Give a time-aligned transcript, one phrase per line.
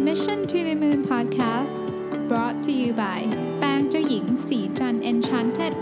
[0.00, 1.86] Mission to the Moon Podcast
[2.28, 3.20] brought to you by
[3.58, 5.72] แป้งเจ้าหญิงศรีจันทร์ Enchanted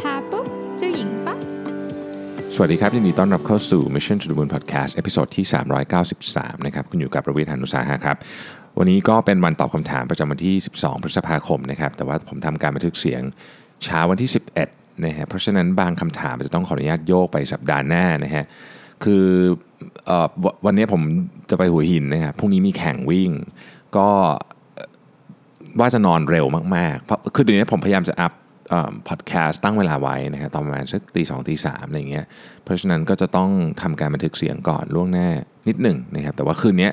[0.12, 0.46] าปุ๊บ
[0.78, 1.38] เจ้าหญิงปั๊บ
[2.54, 5.44] สวัสดีครับยินดีต้อนรับเข้าสู่ Mission to the Moon Podcast episode ที่
[6.06, 8.16] 393 นะครับ คุณอยู่กับผมรวิศ หาญอุตสาหะครับ
[8.78, 13.22] วันนี้ก็เป็นวันตอบคำถามประจำวันที่ 12 พฤษภาคมนะครับ แต่ว่าผมทำการบันทึกเสียง
[13.84, 14.30] เช้าวันที่
[14.66, 18.44] 11นะฮะเพราะฉะนั้นบางคำถามจะต้องขออนุญาตโยกไปสัปดาห์หน้านะฮะ
[19.04, 19.26] คือ
[20.66, 21.02] วันนี้ผม
[21.50, 23.30] จะไปหัวหินนะครับพรุ่งนี้มีแข่งวิ่ง
[23.96, 24.08] ก็
[25.80, 26.46] ว่าจะนอนเร็ว
[26.76, 28.32] มากๆ เพราะคือเดี๋ยวนี้ผมพยายามจะอัพ
[29.08, 32.26] พอดแคสต์ตั้งเวลาไว้นะฮะตอนประมาณสักตีสองตีสามอะไรเงี้ย
[32.64, 33.50] เพราะฉะนั้นก็จะต้อง
[33.82, 35.28] ทำการบันทึกเสียงก่อนล่วงหน้า
[35.68, 36.90] นิดหนึ่งนะครับแต่ว่าคืนนี้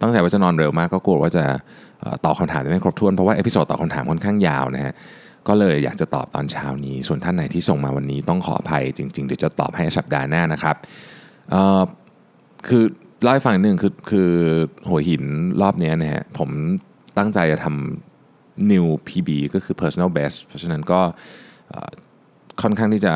[0.00, 1.44] ตั้งใจว่าจะนอนเร็วมากก็กลัวว่าจะ
[2.24, 4.92] ตอบคำถามไม่ครบถ้วนเพราะว่า episode ตอบคำถามค่อนข้างยาวนะฮะ
[5.48, 10.76] ก็เลยอยากจะตอบตอนเช้านี้ ส่วนท่านไหนที่ส่งมาวันนี้ต้องขออภัยจริงๆเดี๋ยวจะตอบให้สัปดาห์หน้านะครับ
[12.68, 12.82] คือ
[13.22, 14.30] เล่าให้ฟังนิดนึงคือคือ
[14.88, 15.24] หัวหิน
[15.62, 16.50] รอบนี้นะฮะผม
[17.18, 21.00] ตั้งใจจะทำ new PB ก็คือ personal best เพราะฉะนั้นก็
[22.62, 23.14] ค่อนข้างที่จะ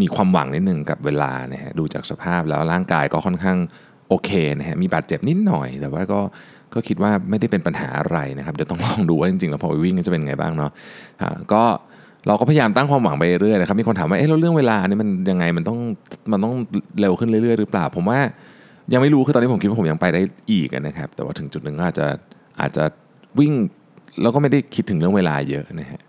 [0.00, 3.58] มีความหวังนิดหนึ่งกับเวลานะฮะดูจากสภาพแล้วร่างกายก็ค่อนข้าง
[4.08, 6.20] โอเคนะฮะมีบาดเจ็บนิดหน่อย แต่ว่าก็
[6.74, 10.70] ก็คิดว่าไม่ได้เป็นปัญหาอะไรนะครับ เดี๋ยวต้องลองดูว่าจริงๆ แล้วพอไปวิ่งจะเป็นไงบ้างเนาะ
[11.52, 11.62] ก็
[12.26, 15.78] เราก็พยายามตั้งความหวังไปเรื่อยๆนะครับมีคนถามว่าเอ๊ะแล้วเรื่องเวลานี่มันยังไงมันต้อง
[16.32, 16.54] มันต้อง
[17.00, 18.18] เร็วขึ้นเรื่อยๆหรือเปล่า ผมว่า
[18.92, 22.06] ยังไม่รู้คือตอนนี้ผมคิดว่าผมยังไปได้อีกนะครับ แต่ว่าถึงจุดหนึ่งอาจจะ
[22.60, 22.84] อาจจะ
[23.38, 23.52] วิ่ง
[24.22, 26.00] แล้วก็ไม่ได้คิดถึงเรื่องเวลาเยอะนะฮะ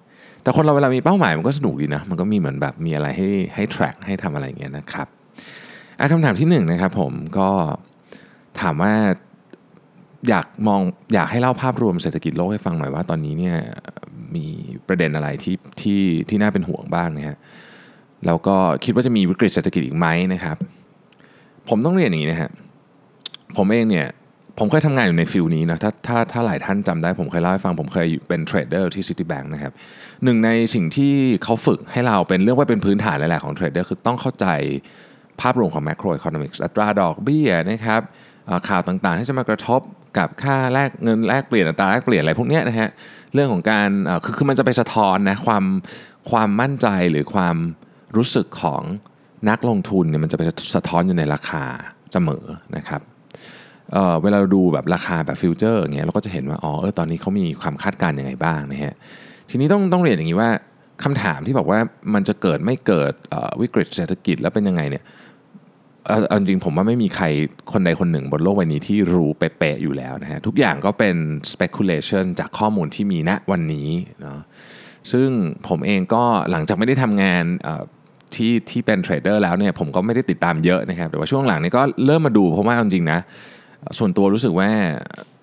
[0.42, 5.08] แต่คนเราเวลามีเป้าหมายมันก็สนุกดีนะมันก็มีเหมือนแบบมีอะไรให้ให้ track ให้ทำอะไรอย่างเงี้ยนะครับ
[6.00, 7.50] อะคำถามที่หนึ่งนะครับผมก็
[8.62, 8.94] ถามว่า
[10.30, 10.82] อยากมอง
[11.14, 13.58] อยากให้เล่าภาพรวมเศรษฐกิจโลกให้ฟังหน่อยว่าตอนนี้เนี่ย
[14.36, 14.46] มี
[14.88, 17.38] ประเด็นอะไรที่ที่ที่น่าเป็นห่วงบ้างนะฮะ
[18.26, 20.58] แล้วก็คิดว่าจะมีวิกฤตเศรษฐกิจอีกไหมนะครับ
[21.70, 22.52] ผมต้องเรียนอย่างนี้นะฮะ
[23.58, 24.08] ผมเองเนี่ย
[24.60, 29.72] ผมเคยทำงานอยู่ใน field นี้นะถ้าถ้าถ้าหลายท่านจำได้ผมเคยเล่าให้ฟังผมเคยเป็นเทรดเดอร์ที่ Citibank นะครับ
[30.24, 34.48] หนึ่งในสิ่งที่เขาฝึกให้เราเป็นเรื่องว่าเป็นพื้นฐานเลยแหละของเทรดเดอร์คือต้องเข้าใจ
[35.42, 38.02] ภาพรวมของ macro economics อัตราดอกเบี้ยนะครับ
[38.70, 39.82] ข่าวต่างๆ ที่จะมากระทบ
[40.18, 42.90] กับค่าแลกเงินแลกเปลี่ยนอัตราแลกเปลี่ยนอะไรพวกนี้นะฮะ
[43.38, 43.90] เรื่องของการ
[44.24, 45.64] คือคือมันจะไปสะท้อนนะความ
[46.32, 47.56] ความมั่นใจหรือความ
[48.18, 48.82] รู้สึกของ
[49.50, 50.44] นักลงทุนเนี่ยมันจะไป
[50.76, 51.64] สะท้อนอยู่ในราคา
[52.14, 52.46] เสมอ
[52.76, 53.02] นะครับ
[53.94, 58.94] เออเวลาเราดูแบบราคาแบบ future อย่างเงี้ยเราก็จะเห็นว่าอ๋อเออตอนนี้เขามีความคาดการณ์ยังไงบ้างนะฮะ
[59.50, 60.50] ทีนี้ต้องต้องเรียนอย่างนี้ว่า
[61.04, 61.80] คำถามที่บอกว่า
[62.14, 63.14] มันจะเกิดไม่เกิด
[63.62, 65.04] วิกฤตเศรษฐกิจแล้วเป็นยังไงเนี่ย
[66.08, 67.26] เอาจริงผมว่าไม่มีใคร
[67.72, 71.16] คนใดคนหนึ่งบนโลกใบนี้ที่รู้เป๊ะๆอยู่แล้วนะฮะทุกอย่างก็เป็น
[71.54, 73.90] speculation จากข้อมูลที่มีณวันนี้
[74.22, 74.40] เนาะ
[75.12, 75.30] ซึ่ง
[75.68, 77.44] ผมเองก็หลังจากไม่ได้ทำงาน
[78.36, 83.20] ที่ที่เป็น trader แล้วเนี่ยผมก็ไม่ได้ติดตามเยอะนะครับแต่ว่าช่วงหลังนี้ก็เริ่มมาดูเพราะว่าจริงๆนะ
[83.98, 84.70] ส่วนตัวรู้สึกว่า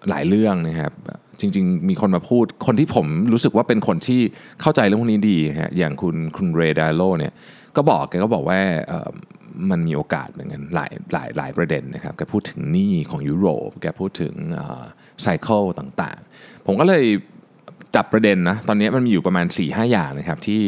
[0.09, 0.93] หลายเรื่องนะครับ
[1.41, 4.21] จริง ๆ มีคนมาพูดคนที่ผมรู้สึกว่าเป็นคนที่
[4.61, 7.33] เข้าใจเรื่องพวกนี้ดีฮะอย่างคุณคุณ Ray Dalio เนี่ย
[7.77, 8.61] ก็บอกแกก็บอกว่า
[9.71, 14.35] มันมีโอกาสเหมือนกันหลายหลายหลายประเด็นนะครับแกพูดถึงหนี้ของยุโรปแกพูดถึง
[15.23, 17.05] ไซเคิลต่างๆ ผมก็เลย
[17.95, 20.63] จับประเด็นนะตอนนี้มันมีอยู่ประมาณ 4-5หอย่างนะครับที่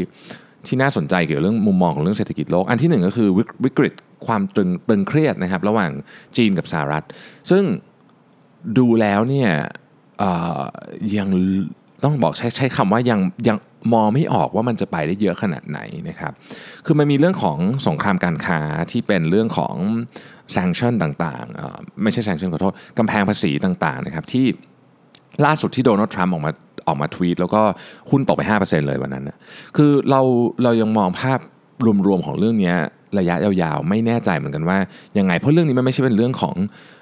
[0.67, 3.29] ที่น่าสนใจเกี่ยวกับเรื่องมุมมองของเรื่องเศรษฐกิจโลก อันที่หนึ่งก็คือ
[3.65, 3.95] วิกฤต
[4.27, 5.91] ความตึงตึงเครียดนะครับระหว่าง
[6.37, 7.05] จีนกับสหรัฐ
[7.51, 7.65] ซึ่ง
[8.79, 9.51] ดูแล้วเนี่ย
[11.19, 11.29] ยัง
[12.05, 13.57] ต้องบอกใช้ใช้คำว่ายังยัง
[13.93, 16.33] มองไม่ออกว่ามันจะไปได้เยอะขนาดไหนนะครับ
[16.87, 18.61] คือมันมีเรื่องของสงครามการค้า
[18.91, 19.75] ที่เป็นเรื่องของ
[20.57, 24.47] sanction ต่างๆ ไม่ใช่ sanction ขอโทษกำแพงภาษีต่างๆนะครับที่
[25.45, 26.53] ล่าสุดที่โดนัลด์ทรัมป์ออกมา
[26.89, 27.63] ออกมาทวีตแล้วก็
[28.11, 29.37] หุ้นตกไป 5%เลยวันนั้นนะ
[29.77, 30.21] คือเรา
[30.63, 31.39] เรายังมองภาพ
[32.07, 32.75] รวมๆของเรื่องนี้
[33.19, 34.79] ระยะยาวๆ ไม่แน่ใจเหมือนกันว่า
[35.19, 36.55] ยังไง เพราะเรื่องนี้มันไม่ใช่เป็นเรื่องของ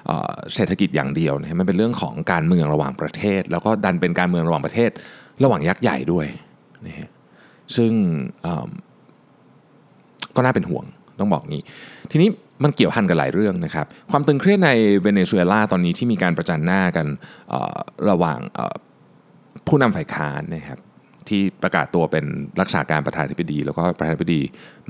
[0.06, 0.12] เอ
[0.54, 4.90] เศรษฐกิจอย่างเดียวนะมันเป็นเรื่องของการเมืองระหว่างประเทศ แล้วก็ดันเป็นการเมืองระหว่างประเทศ
[5.42, 6.26] ระหว่างยักษ์ใหญ่ด้วย
[6.86, 7.08] นะฮะ
[7.76, 7.92] ซึ่ง
[10.36, 10.84] ก็น่าเป็นห่วง
[11.20, 11.62] ต้องบอกงี้
[12.10, 12.28] ทีนี้
[12.64, 14.70] มันเกี่ยวพันกับหลายเรื่องนะครับ ความตึงเครียดใน
[15.02, 17.06] เวเนซุเอลาตอนนี้ที่มีการประจันหน้ากัน
[18.10, 18.38] ระหว่าง
[19.66, 20.78] ผู้นำฝ่ายค้านนะครับ
[21.28, 22.24] ที่ประกาศตัวเป็น
[22.60, 24.40] รักษาการประธานาธิบดี แล้วก็ประธานาธิบดี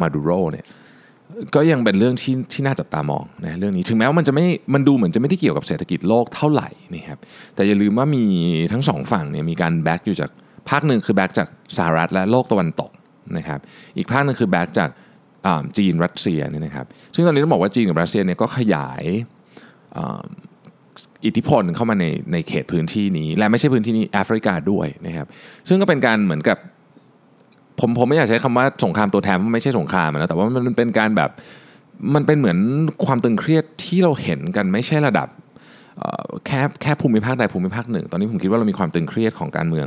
[0.01, 0.67] มาดูโรเนี่ย
[1.55, 4.45] ก็ยังเป็นเรื่องที่ที่น่าจับตามองนะเรื่องนี้ถึงแม้ว่ามันจะไม่
[4.75, 7.19] มันดูเหมือนจะไม่ได้เกี่ยวกับเศรษฐกิจโลกเท่าไหร่นะครับ
[7.55, 8.25] แต่อย่าลืมว่ามี
[8.73, 10.31] ทั้งสองฝั่งเนี่ยมีการ back อยู่จาก
[10.71, 12.91] ภาคหนึ่งคือแบ็กจากสหรัฐและโลกตะวันตก
[13.37, 13.61] นะครับ
[13.97, 14.91] อีกภาคหนึ่งคือแบ็กจาก
[15.77, 19.03] จีนรัสเซียนี่นะครับซึ่งตอนนี้ต้องบอกว่าจีนกับรัสเซียเนี่ยก็ขยาย
[21.25, 25.27] อิทธิพลเข้ามาในในเขตพื้นที่นี้ และไม่ใช่พื้นที่นี้แอฟริกาด้วยนะครับ
[25.69, 26.59] ซึ่งก็เป็นการเหมือนกับ
[27.81, 31.31] ผมผมไม่อยากใช้คำว่าสงครามตัวแทนเพราะไม่ใช่สงครามนะแต่ว่ามันเป็นการแบบ
[32.15, 32.59] มันเป็นเหมือน
[33.07, 35.29] ความตึงเครียดที่เราเห็นกันไม่ใช่ระดับ
[36.47, 39.87] แค่แค่ภูมิภาคใดภูมิภาคหนึ่ง ตอนนี้ผมคิดว่าเรามีความตึงเครียดของการเมือง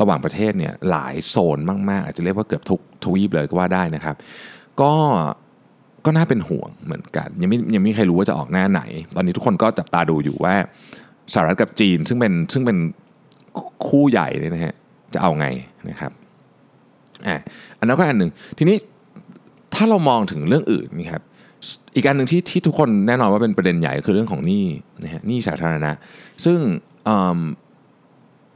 [0.00, 1.58] ระหว่างประเทศเนี่ยหลายโซน
[1.90, 4.16] มาก ๆ อาจจะเรียกว่าเกือบทุกทวีปเลยก็ว่าได้นะครับ
[4.80, 4.92] ก็
[6.04, 8.82] ก็น่าเป็นห่วงเหมือนกัน ยังไม่ยังไม่ใครรู้ว่าจะออกหน้าไหน
[9.16, 10.54] ตอนนี้ทุกคนก็จับตาดูอยู่ว่า
[11.32, 12.78] สหรัฐกับจีนซึ่งเป็นซึ่งเป็น
[13.88, 14.74] คู่ใหญ่เนี่ยนะฮะ
[15.14, 15.46] จะเอาไง
[15.88, 16.12] นะครับ
[17.26, 17.36] อะ
[17.78, 18.76] อันนั้นก็อันหนึ่งทีนี้
[19.74, 21.22] ถ้าเรามองถึงเรื่องอื่นนี่ครับ
[21.94, 24.64] อีกอันหนึ่งที่ที่ทุกคนแน่นอนว่าเป็นประเด็นใหญ่คือเรื่องของหนี้
[25.04, 25.90] นะฮะหนี้สาธารณะ
[26.44, 26.58] ซึ่ง
[27.08, 27.10] อ,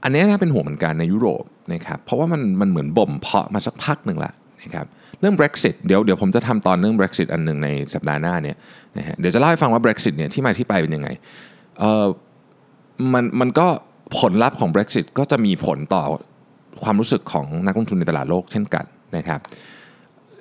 [0.02, 4.32] อันนี้น่าเป็นห่วงเหมือนกันในยุโรปนะครับเพราะว่ามันมันเหมือนบ่มเพาะมาสักพักหนึ่งละ
[4.62, 4.86] นะครับ
[5.20, 8.56] เรื่อง Brexit เดี๋ยวเดี๋ยวผมจะทำตอนเรื่อง Brexit อันหนึ่งในสัปดาห์หน้าเนี่ย
[8.98, 11.08] นะฮะเดี๋ยวจะเล่าให้ฟังว่า Brexit เนี่ยที่มาที่ไปเป็นยังไง
[11.80, 12.06] เออ
[13.12, 13.66] มันมันก็
[14.18, 16.04] ผลลัพธ์ของ Brexit ก็จะมีผลต่อ
[16.82, 18.84] ความรู้สึกของนักลงทุนในตลาดโลกเช่นกัน
[19.16, 19.40] นะครับ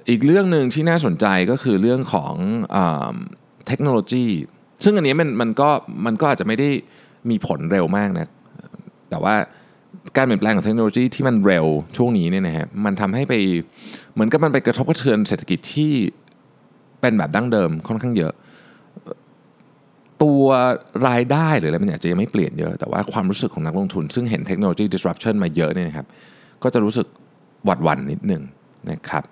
[0.09, 2.33] อีกเรื่องหนึ่งที่น่าสนใจก็คือเรื่องของ
[3.67, 4.25] เทคโนโลยี
[4.83, 5.69] ซึ่งอันนี้มันมันก็
[6.05, 6.69] มันก็อาจจะไม่ได้
[7.29, 8.27] มีผลเร็วมากนะ
[9.09, 9.35] แต่ว่า
[10.17, 11.65] การเปลี่ยนแปลงของเทคโนโลยีที่มันเร็ว
[11.97, 13.33] ช่วงนี้เนี่ยนะฮะ มันทำให้ไป
[14.13, 15.93] เหมือนกับมันไปกระทบกระเทือนเศรษฐกิจที่
[17.01, 18.33] เป็นแบบดั้งเดิมค่อนข้างเยอะ
[20.23, 20.43] ตัว
[21.07, 26.07] รายได้หรืออะไรมันอาจจะยังไม่เปลี่ยนเยอะ แต่ว่าความรู้สึกของนักลงทุน ซึ่งเห็นเทคโนโลยี disruption มาเยอะเนี่ยนะครับ
[26.63, 27.07] ก็จะรู้สึก
[27.65, 28.43] หวัดหวั่นนิดหนึ่ง
[28.91, 29.23] นะครับ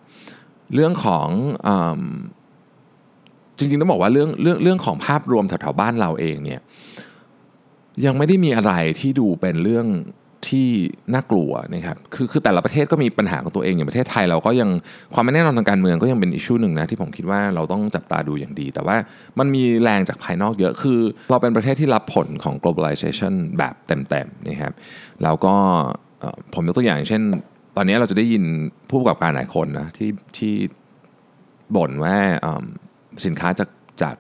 [0.74, 1.28] เรื่องของ
[1.68, 1.70] อ
[3.58, 6.62] จริงๆต้องบอกว่าเรื่องเรื่องเรื่องของภาพรวมแถวๆบ้านเราเองเนี่ย
[8.06, 9.88] ยังไม่ได้มีอะไรที่ดูเป็นเรื่อง
[10.48, 10.70] ที่
[11.14, 14.70] น่ากลัวนะครับคือคือแต่ละประเทศก็มีปัญหาของตัวเองอย่างประเทศไทยเราก็ยัง
[15.14, 18.98] ความไม่แน่นอนทางการเมืองก็ยังเป็นอิชชูหนึ่งนะที่ผมคิดว่าเราต้องจับตาดูอย่างดี แต่ว่า
[19.40, 21.00] มันมีแรงจากภายนอกเยอะคือ
[21.32, 24.74] เราเป็นประเทศที่รับผลของ globalization แบบเต็มๆนะครับ
[25.24, 25.56] แล้วก็
[26.54, 27.22] ผมยกตัวอย่างเช่น
[27.78, 28.44] ตอนนี้เราจะได้ยิน
[28.90, 30.54] ผู้ประกอบการหลายคนนะที่ที่
[31.76, 32.18] บ่นว่า
[33.26, 33.70] สินค้าจาก
[34.02, 34.16] จาก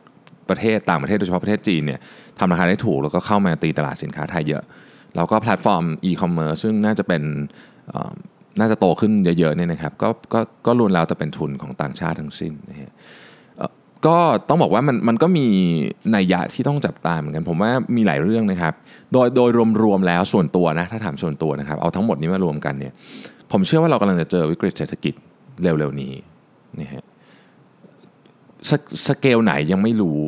[0.50, 2.00] ประเทศต่างประเทศโดยเฉพาะประเทศจีนเนี่ย
[2.40, 4.64] ทำราคาได้ถูกแล้วก็เข้ามาตีตลาดสินค้าไทยเยอะ
[5.16, 7.24] แล้วก็แพลตฟอร์มอีคอมเมิร์ซซึ่งน่าจะเป็น
[8.60, 12.92] น่าจะโตขึ้นเยอะๆเนี่ยนะครับก็ก็ก็ล้วนแล้วแต่เป็นทุนของต่างชาติทั้งสิ้นนะฮะ
[14.06, 14.18] ก็
[14.50, 15.46] ต้องบอกว่ามันมันก็มี
[16.16, 18.74] นัยยะที่ต้องจับตาเหมือนกัน ผมว่ามีหลายเรื่องนะครับ
[19.14, 19.50] โดยโดย
[19.84, 22.94] รวมๆแล้วส่วนตัวนะถ้าถามส่วนตัวนะครับ เอาทั้งหมดนี้มารวมกันเนี่ย
[23.52, 25.14] ผมเชื่อว่าเรากำลังจะเจอวิกฤตเศรษฐกิจ
[25.64, 26.14] เร็วๆนี้
[26.80, 27.04] นะฮะ
[28.70, 28.72] ส
[29.08, 30.20] สเกลไหนยังไม่รู้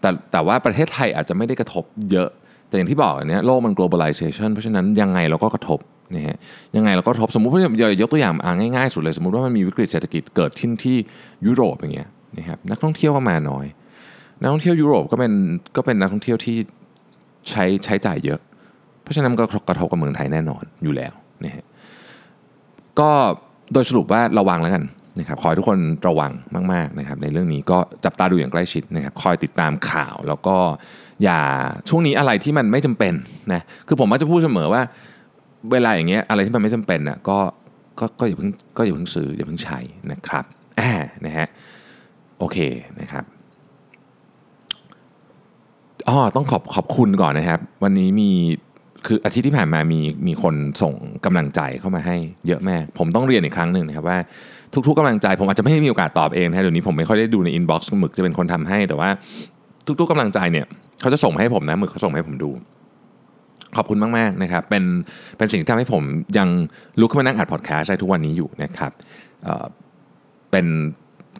[0.00, 2.28] แต่แต่ว่าประเทศไทยอาจจะไม่ได้กระทบเยอะ
[2.68, 5.80] แต่อย่างที่บอกเนี้ยโลกมัน globalization เพราะฉะนั้นยังไงเราก็กระทบ
[6.16, 6.36] นะฮะ
[6.76, 7.60] ยังไงเราก็กระทบสมมุติว่า
[8.00, 10.96] ยกตัวอย่างอ่าง่ายๆสุดเลย สมมุติว่ามันมีวิกฤตเศรษฐกิจเกิดขึ้นที่
[11.46, 13.66] ยุโรปอย่างเงี้ย นะครับนักท่องเที่ยวก็มาน้อย
[14.40, 15.32] นักท่องเที่ยวยุโรปก็เป็น
[15.76, 16.56] ก็เป็นนักท่องเที่ยวที่
[17.50, 18.40] ใช้ใช้จ่ายเยอะ
[19.02, 21.12] เพราะฉะนั้นก็กระทบกับเมืองไทยแน่นอนอยู่แล้ว
[21.44, 21.64] นะฮะ
[23.00, 23.10] ก็
[23.72, 24.84] โดยสรุปว่าระวังแล้วกัน
[25.18, 25.78] นะครับขอให้ทุกคน
[26.08, 26.32] ระวัง
[26.72, 30.56] มากๆนะครับในเรื่องนี้ก็จับตาดูอย่างใกล้ชิดนะครับคอยติดตามข่าวแล้วก็
[31.24, 31.40] อย่า
[31.88, 33.14] ช่วงนี้อะไรที่มันไม่จำเป็น
[33.52, 34.82] นะคือผมมักจะพูดเสมอว่า
[35.72, 37.38] เวลาอย่างเงี้ยอะไรที่มันไม่จำเป็นน่ะก็
[37.98, 39.78] ก็ก็อย่าเพิ่งก็อย่าเพิ่งซื้ออย่าเพิ่งใช้
[40.12, 40.44] นะครับ
[40.80, 40.92] อ่า
[41.26, 41.46] นะฮะ
[42.40, 42.58] โอเค
[43.00, 43.24] นะครับ
[46.08, 48.30] อ๋อต้องขอบขอบคุณก่อนนะครับ วันนี้มี
[49.06, 50.94] คืออาทิตย์ที่ผ่านมามีมีคนส่ง
[51.24, 52.16] กำลังใจเข้ามาให้
[52.46, 54.18] เยอะแม่ผมต้องเรียนอีกครั้งหนึ่งนะครับว่า
[54.86, 59.10] ทุกๆกำลังใจ ผมอาจจะไม่ได้มีโอกาสตอบเองนะเดี๋ยวนี้ผมไม่ค่อยได้ดูในอินบ็อกซ์หมึกจะเป็นคนทำให้ แต่ว่า
[59.86, 60.66] ทุกๆกำลังใจเนี่ย
[61.00, 62.50] เขาจะส่งมาให้ผมนะหมึกเขาส่งมาให้ผมดู
[63.76, 64.84] ขอบคุณมากๆนะครับเป็น
[65.36, 66.02] เป็นสิ่งที่ทำให้ผม
[66.38, 66.48] ยัง
[67.00, 68.92] ลุกขึ้นมานั่งอัดพอดแคสต์ได้ทุกวันนี้อยู่นะครับ
[69.42, 70.66] เเป็น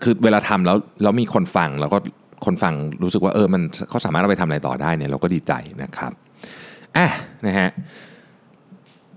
[0.02, 1.98] คือเวลาทำแล้วแล้วมีคนฟังแล้วก็
[2.44, 5.52] คนฟังรู้สึกว่าเออมันเขาสามารถเอาไปทำอะไรต่อได้เนี่ยเราก็ดีใจ
[5.82, 6.12] นะครับ
[6.96, 7.08] อะ
[7.46, 7.70] นะฮะ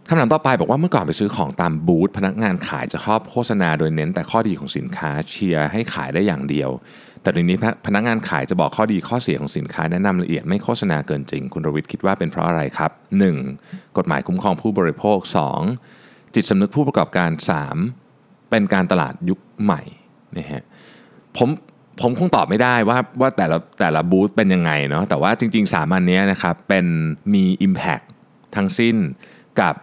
[0.08, 6.70] คำถามต่อไปบอกว่าเมื่อก่อนไปซื้อของตามบูธพนักงานขายจะชอบโฆษณาโดยเน้นแต่ข้อดีของสินค้าเชียร์ให้ขายได้อย่างเดียว
[7.22, 12.92] แต่เดี๋ยวนี้พนักงานขายจะบอกข้อดีข้อเสียของสินค้าแนะนำละเอียดไม่โฆษณาเกินจริง คุณรวิทย์คิดว่าเป็นเพราะอะไรครับ
[13.44, 13.98] 1.
[13.98, 15.18] กฎหมายคุ้มครองผู้บริโภค
[15.78, 16.36] 2.
[16.36, 17.30] จิตสำนึกผู้ประกอบการ
[17.90, 18.50] 3.
[18.50, 19.82] เป็นการตลาดยุคใหม่
[20.38, 20.64] นะฮะ
[21.38, 21.50] ผม
[22.02, 26.86] ผมคงตอบไม่ได้ว่าว่าแต่ละแต่ละบูธเป็นยังไงเนาะแต่ว่าจริงๆ3อันนี้นะครับเป็น
[27.34, 28.06] มี Impact
[28.56, 28.96] ทั้งสิ้น
[29.62, 29.76] กับ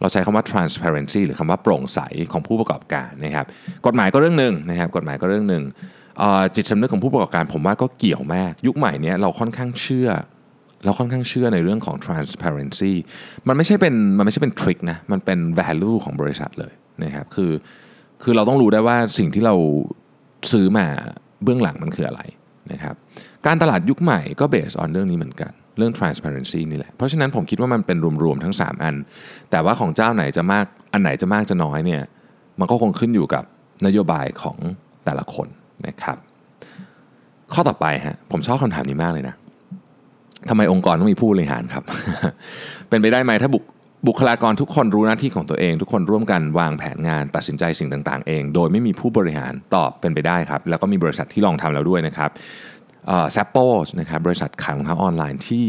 [0.00, 2.00] เราใช้คำว่า transparency หรือคำว่าโปร่งใส
[2.32, 3.46] ของผู้ประกอบการนะครับ
[3.86, 5.64] กฎหมายก็เรื่องหนึ่งนะครับกฎหมายก็เรื่องหนึ่ง
[6.56, 10.08] จิตสำนึกของผู้ประกอบการผมว่าก็เกี่ยวมาก ยุคใหม่นี้เราค่อนข้างเชื่อ
[10.84, 12.92] เราค่อนข้างเชื่อในเรื่องของ transparency
[13.48, 16.72] มันไม่ใช่เป็นมันไม่ใช่เป็นทริคนะมันเป็น value ของบริษัทเลย
[17.04, 17.50] นะครับคือ
[18.22, 19.54] คือเราต้องรู้ได้ว่าสิ่งที่เรา
[20.52, 20.86] ซื้อมา
[21.42, 22.20] เบื้องหลังมันคืออะไร
[22.72, 22.94] นะครับ
[23.46, 28.94] การตลาดยุคใหม่ก็ based on เรื่องนี้เหมือนกัน เรื่อง transparency นี่แหละ เพราะฉะนั้นผมคิดว่ามันเป็นรวมๆทั้ง 3 อัน
[29.50, 32.02] แต่ว่าของเจ้าไหนจะมากอันไหนจะมากจะน้อยเนี่ย
[32.58, 33.44] มันก็คงขึ้นอยู่กับ
[33.86, 34.58] นโยบายของ
[35.04, 35.48] แต่ละคน
[35.86, 36.16] นะครับ
[37.52, 39.34] ข้อต่อไปฮะผมชอบคำถามนี้มากเลยนะ
[40.48, 41.84] ทำไมองค์กรต้องมีผู้บริหารครับ
[42.88, 43.64] เป็นไปได้ไหมถ้าบุค
[44.06, 52.30] บุคลากรทุกคนรู้หน้าที่ของตัวเอง ทุกคนร่วมกันวางแผนงานตัดสินใจสิ่งต่าง ๆ เอง โดยไม่มีผู้บริหารตอบเป็นไปได้ครับ แล้วก็มีบริษัทที่ลองทำแล้วด้วยนะครับ
[53.32, 55.66] แซปโปสนะครับบริษัทขายรองเท้าออนไลน์ที่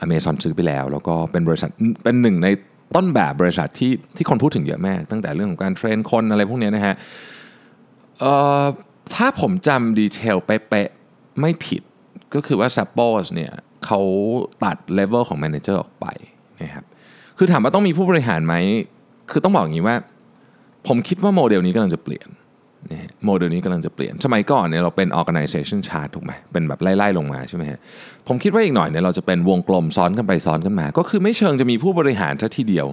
[0.00, 1.70] อเมซอนซื้อไปแล้ว แล้วก็เป็นบริษัท
[2.04, 2.48] เป็นหนึ่งใน
[2.96, 6.94] ต้นแบบบริษัทที่ที่คนพูดถึงเยอะมากตั้งแต่เรื่องของการเทรนคนอะไรพวกนี้นะฮะ
[9.14, 11.82] ถ้าผมจำ detail เป๊ะๆไม่ผิด
[12.34, 13.52] ก็คือว่า s a p p o s เนี่ย
[13.84, 14.00] เขา
[14.64, 16.06] ตัดเลเวลของ manager ออกไป
[16.62, 16.84] นะครับ
[17.38, 18.54] คือถามว่าต้องมีผู้บริหารไหม
[19.30, 19.96] คือต้องบอกอย่างนี้ว่า
[20.86, 22.28] ผมคิดว่าโมเดลนี้กำลังจะเปลี่ยน
[23.26, 27.78] โมเดลนี้กำลังจะเปลี่ยน สมัยก่อนเนี่ยเราเป็น organization chart ถูกไหม เป็นแบบไล่ๆลงมาใช่ไหมฮะ
[28.28, 32.86] ผมคิดว่าอีกหน่อยเนี่ยเราจะเป็นวงกลมซ้อนกันไปซ้อนกันมา ก็คือไม่เชิงจะมีผู้บริหารซะทีเดียว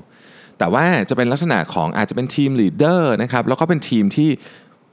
[0.59, 4.29] แต่ว่าจะเป็นลักษณะของอาจจะเป็น team leader นะครับ แล้วก็เป็นทีมที่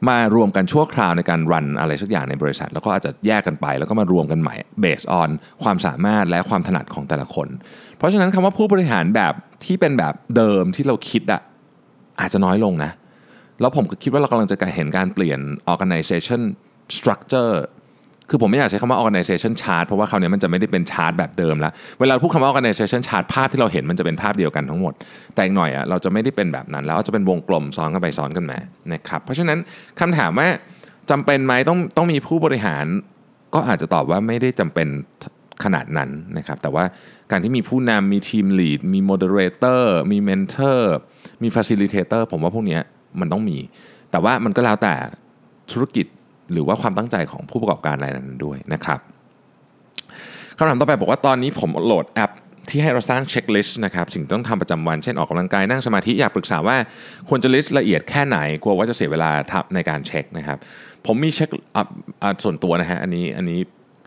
[0.09, 5.30] มารวมกันชั่วคราวในการรันอะไรสักอย่างในบริษัท แล้วก็อาจจะแยกกันไป แล้วก็มารวมกันใหม่เบสออน
[5.62, 7.49] ความสามารถและความถนัดของแต่ละคน
[7.97, 11.42] เพราะฉะนั้นคำว่าผู้บริหารแบบที่เป็นแบบเดิมที่เราคิดอะ
[12.21, 12.92] อาจจะน้อยลงนะ
[13.61, 15.40] แล้วผมก็คิดว่าเรากำลังจะเห็นการเปลี่ยน
[15.73, 16.40] organization
[16.97, 17.54] structure
[18.31, 24.93] คือผมไม่อยากใช้คำว่า organization chart เพราะว่าคราวนี้มันจะไม่ได้เป็นชาร์ตแบบเดิมแล้วเวลาพูดคำว่า organization chart ภาพที่เราเห็นมันจะเป็นภาพเดียวกันทั้งหมด
[25.35, 28.59] แต่อีกหน่อยอะเราจะไม่ได้เป็นแบบนั้น แล้วจะเป็นวงกลมซ้อนกันไปซ้อนกันมา
[28.93, 29.59] นะครับเพราะฉะนั้น
[30.00, 30.49] คำถามว่า
[31.11, 32.85] จำเป็นไหมต้องต้องมีผู้บริหาร
[33.55, 34.88] ก็อาจจะตอบว่าไม่ได้จำเป็น
[35.64, 36.85] ขนาดนั้นนะครับแต่ว่า
[37.31, 40.94] การที่มีผู้นำมี team lead มี moderator มี mentor
[41.43, 42.79] มี facilitator ผมว่าพวกนี้
[43.21, 43.59] มันต้องมี
[44.11, 44.95] แต่ว่ามันก็แล้วแต่
[45.73, 46.07] ธุรกิจ
[46.52, 49.00] หรือว่าความตั้งใจของผู้ประกอบการรายนั้นด้วยนะครับ
[50.56, 52.30] คำถามต่อไปบอกว่าตอนนี้ผมโหลดแอป
[52.71, 56.76] ที่ให้เราสร้าง checklist นะครับสิ่งต้องทำประจำวันเช่นออกกำลังกายนั่งสมาธิอยากปรึกษาว่า
[57.28, 60.59] ควรจะ list ละเอียดแค่ไหนกลัวว่าจะเสียเวลาในการเช็คนะครับ
[61.06, 61.49] ผมมีเช็ค
[62.44, 63.59] ส่วนตัวนะฮะอันนี้อันนี้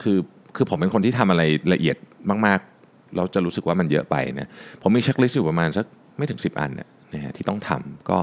[0.02, 0.18] คือ
[0.56, 1.98] คือผมเป็นคนที่ทำอะไรละเอียด
[2.46, 4.50] มากๆ เราจะรู้สึกว่ามันเยอะไปนะ
[4.82, 5.86] ผมมี checklist อยู่ประมาณสัก
[6.18, 8.18] ไม่ถึง 10 อันเนี่ยนะฮะที่ต้องทำก็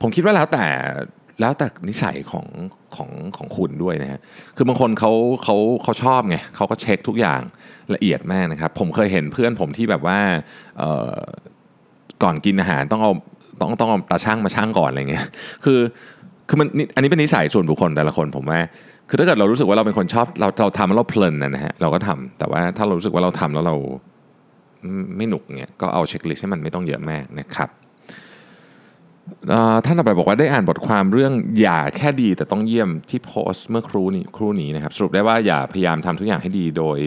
[0.00, 0.64] ผมคิดว่าแล้วแต่
[1.40, 2.46] แล้วแต่นิสัยของ
[2.96, 4.20] ของของคุณด้วยนะฮะ
[4.56, 5.12] คือบางคนเขา
[5.44, 7.40] เขาเขาชอบไงเขาก็เช็คทุกอย่าง
[7.94, 10.18] ละเอียดมากนะครับ ผมเคยเห็นเพื่อนผมที่แบบว่า
[12.22, 13.12] ก่อนกินอาหารต้องเอา
[13.60, 15.26] ต้องต้องเอาตาช่างมาช่างก่อนอะไรเงี้ย
[15.64, 15.80] คือ
[16.48, 18.60] คือมันอันนี้เป็นนิสัยส่วนบุคคลแต่ละคนผมว่า
[19.08, 23.76] คือถ้าเกิดเรารู้สึกว่าเราเป็นคนชอบเราเราทำแล้วเราเพลินนะฮะเราก็ทำแต่ว่าถ้าเรารู้สึกว่าเราทำแล้วเรา
[25.16, 27.68] ไม่หนุกเงี้ยก็เอาเช็คลิสต์ให้มันไม่ต้องเยอะมากนะครับ
[29.84, 36.98] ท่านต่อไปบอกว่าได้อ่านบทความเรื่องอย่าแค่ดีแต่ต้องเยี่ยมที่โพสต์เมื่อครูนี้ครูนี้นะครับ สรุปได้ว่าอย่าพยายามทำทุกอย่างให้ดีโดย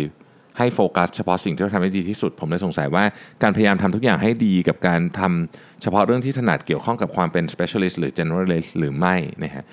[0.57, 3.03] ให้โฟกัสเฉพาะสิ่งที่เราทำได้ดีที่สุด ผมเลยสงสัยว่า
[3.43, 9.63] การพยายามทำทุกอย่างให้ดีกับการทำเฉพาะเรื่องที่ถนัดเกี่ยวข้องกับความเป็น specialist หรือ generalist หรือไม่นะฮะ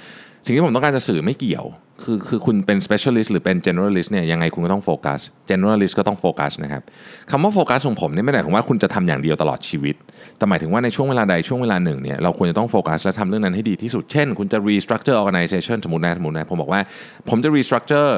[0.47, 1.67] สิ่งที่ผมต้องการจะสื่อไม่เกี่ยว
[2.03, 6.83] คือคือคุณเป็น specialist หรือเป็น generalist เนี่ยยังไงคุณก็ต้องโฟกัส generalist ก็ต้องโฟกัสนะครับ
[7.31, 9.97] คำว่าโฟกัสของผมนี่ไม่ได้หมายถึงว่าคุณจะทำอย่างเดียวตลอดชีวิต
[10.37, 16.81] แต่หมายถึงว่าในช่วงเวลาใดช่วงเวลาหนึ่งเนี่ยเราควรจะต้องโฟกัสและทำเรื่องนั้นให้ดีที่สุด เช่น คุณจะ restructure organization สมมตินะสมมตินะผมบอกว่า
[17.29, 18.13] ผมจะ restructure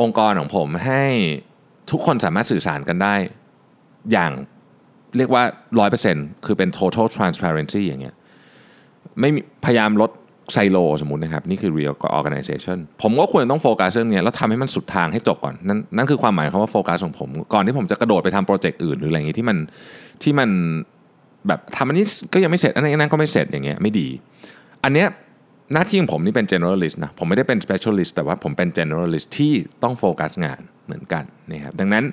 [0.00, 1.04] องค์กรของผมให้
[1.90, 3.14] ทุกคนสามารถสื่อสารกันได้
[4.12, 4.32] อย่าง
[5.16, 5.42] เรียกว่า
[5.94, 8.14] 100%คือเป็น total transparency อย่างเงี้ย
[9.20, 9.30] ไม่
[9.66, 10.10] พยายามลด
[10.52, 19.58] ไซโลสมมตินะครับ นี่คือ real organization ผมก็ควรต้องโฟกัสเรื่องนี้แล้วทำให้มันสุดทางให้จบก่อน นั่นนั่นคือความหมายคำว่าโฟกัสของผม ก่อนที่ผมจะกระโดดไปทำโปรเจกต์อื่นหรืออะไรอย่างนี้ที่มัน
[20.22, 20.50] ที่มัน
[21.48, 24.08] แบบทำอันนี้ก็ยังไม่เสร็จอันนี้นั่นก็ไม่เสร็จอย่างเงี้ยไม่ดี
[24.84, 25.08] อันเนี้ย
[25.72, 29.52] หน้าที่ของผมนี่เป็น generalist นะผมไม่ได้เป็น specialist แต่ว่าผมเป็น generalist ที่
[29.82, 32.04] ต้องโฟกัสงานเหมือนกันนะครับดังนั้น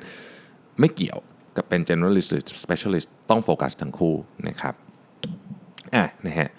[0.79, 1.19] ไม่เกี่ยว
[1.57, 4.15] กับเป็น generalist หรือ specialist ต้องโฟกัสทั้งคู่
[4.47, 4.73] นะครับ
[5.95, 6.49] อะนะฮะ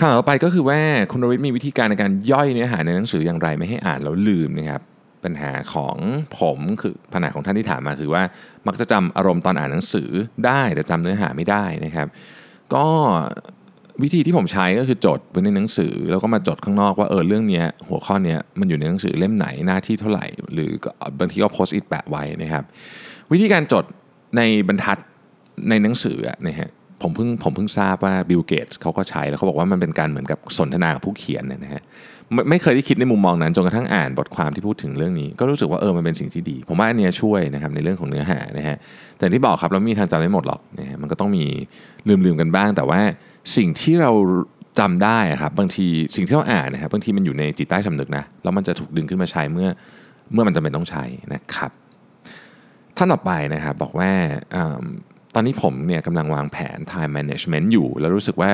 [0.00, 0.78] ข่าวต่อไปก็คือว่า
[1.10, 4.82] คุณนวิทมีวิธีการในการย่อยเนื้อหาในหนังสืออย่างไรไม่ให้อ่านแล้วลืมนะครับ
[5.24, 5.96] ปัญหาของ
[6.38, 8.22] ผมคือปัญหาของท่านที่ถามมาคือว่า
[8.66, 10.08] มักจะจำอารมณ์ตอนอ่านหนังสือ
[10.46, 12.06] ได้แต่จำเนื้อหาไม่ได้นะครับ
[12.74, 12.86] ก็
[14.02, 20.70] วิธีที่ผมใช้ก็คือจดไว้ในหนังสือ แล้วก็มาจดข้างนอกว่าเออเรื่องนี้หัวข้อนี้มันอยู่ในหนังสือเล่มไหนหน้าที่เท่าไหร่ หรือ
[21.18, 22.64] บางทีก็โพสต์อิทแปะไว้นะครับ
[23.32, 23.84] วิธีการจด
[24.36, 24.98] ในบรรทัด
[25.68, 26.70] ในหนังสือนะฮะ
[27.02, 31.82] ผมเพิ่งผมเพิ่งทราบว่าบิลเกตส์เขาก็ใช้แล้วเขาบอกว่ามันเป็นการเหมือนกับสนทนากับผู้เขียนเนี่ยนะฮะ
[32.32, 38.76] ไม่ไม่เคยได้คิดในมุมมองนั้นจนกระทั่งอ่านบทความที่พูดถึงเรื่องนี้ ก็รู้สึกว่าเออมันเป็นสิ่งที่ดี ผมว่าอันนี้ช่วยนะครับในเรื่องของเนื้อหานะฮะ
[39.18, 41.44] แต่ที่บอกครับเรามีทางจำได้หมดหรอกนะฮะมันก็ต้องมี
[42.08, 43.00] ลืมลืมกันบ้าง แต่ว่า
[43.56, 44.10] สิ่งที่เรา
[44.78, 49.68] จำได้ครับบางทีสิ่งที่เราอ่านนะครับบางทีมันอยู่ในจิตใต้สำนึกนะแล้วมันจะถูกดึงขึ้นมาใช้เมื่อ
[50.32, 51.04] เมื่อมันจำเป็นต้องใช้
[51.34, 51.70] นะครับ
[52.96, 54.10] ท่านต่อไปนะครับบอกว่า
[55.34, 58.52] ตอนนี้ผมเนี่ยกำลังวางแผน time management อยู่ แล้วรู้สึกว่า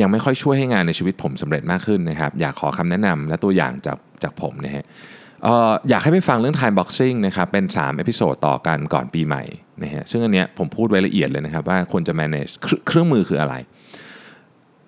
[0.00, 4.84] ยังไม่ค่อยช่วยให้งานในชีวิตผมสำเร็จมากขึ้นนะครับ อยากขอคำแนะนำและตัวอย่างจากจากผมนะฮะ
[5.88, 9.42] อยากให้ไปฟังเรื่อง time boxing นะครับเป็น 3 episode ต่อกันก่อนปีใหม่
[9.82, 13.54] นะฮะซึ่งอันเนี้ยผมพูดไว้ละเอียดเลยนะครับ ว่าควรจะ manage เครื่องเครื่องมือคืออะไร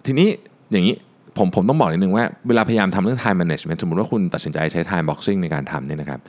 [0.06, 0.28] ทีนี้
[0.72, 0.94] อย่างนี้
[1.38, 6.20] ผมผมต้องบอกนิดนึงว่าเวลาพยายามทำเรื่อง time management สมมติว่าคุณตัดสินใจใช้ time boxing ในการทำเนี่ยนะครับ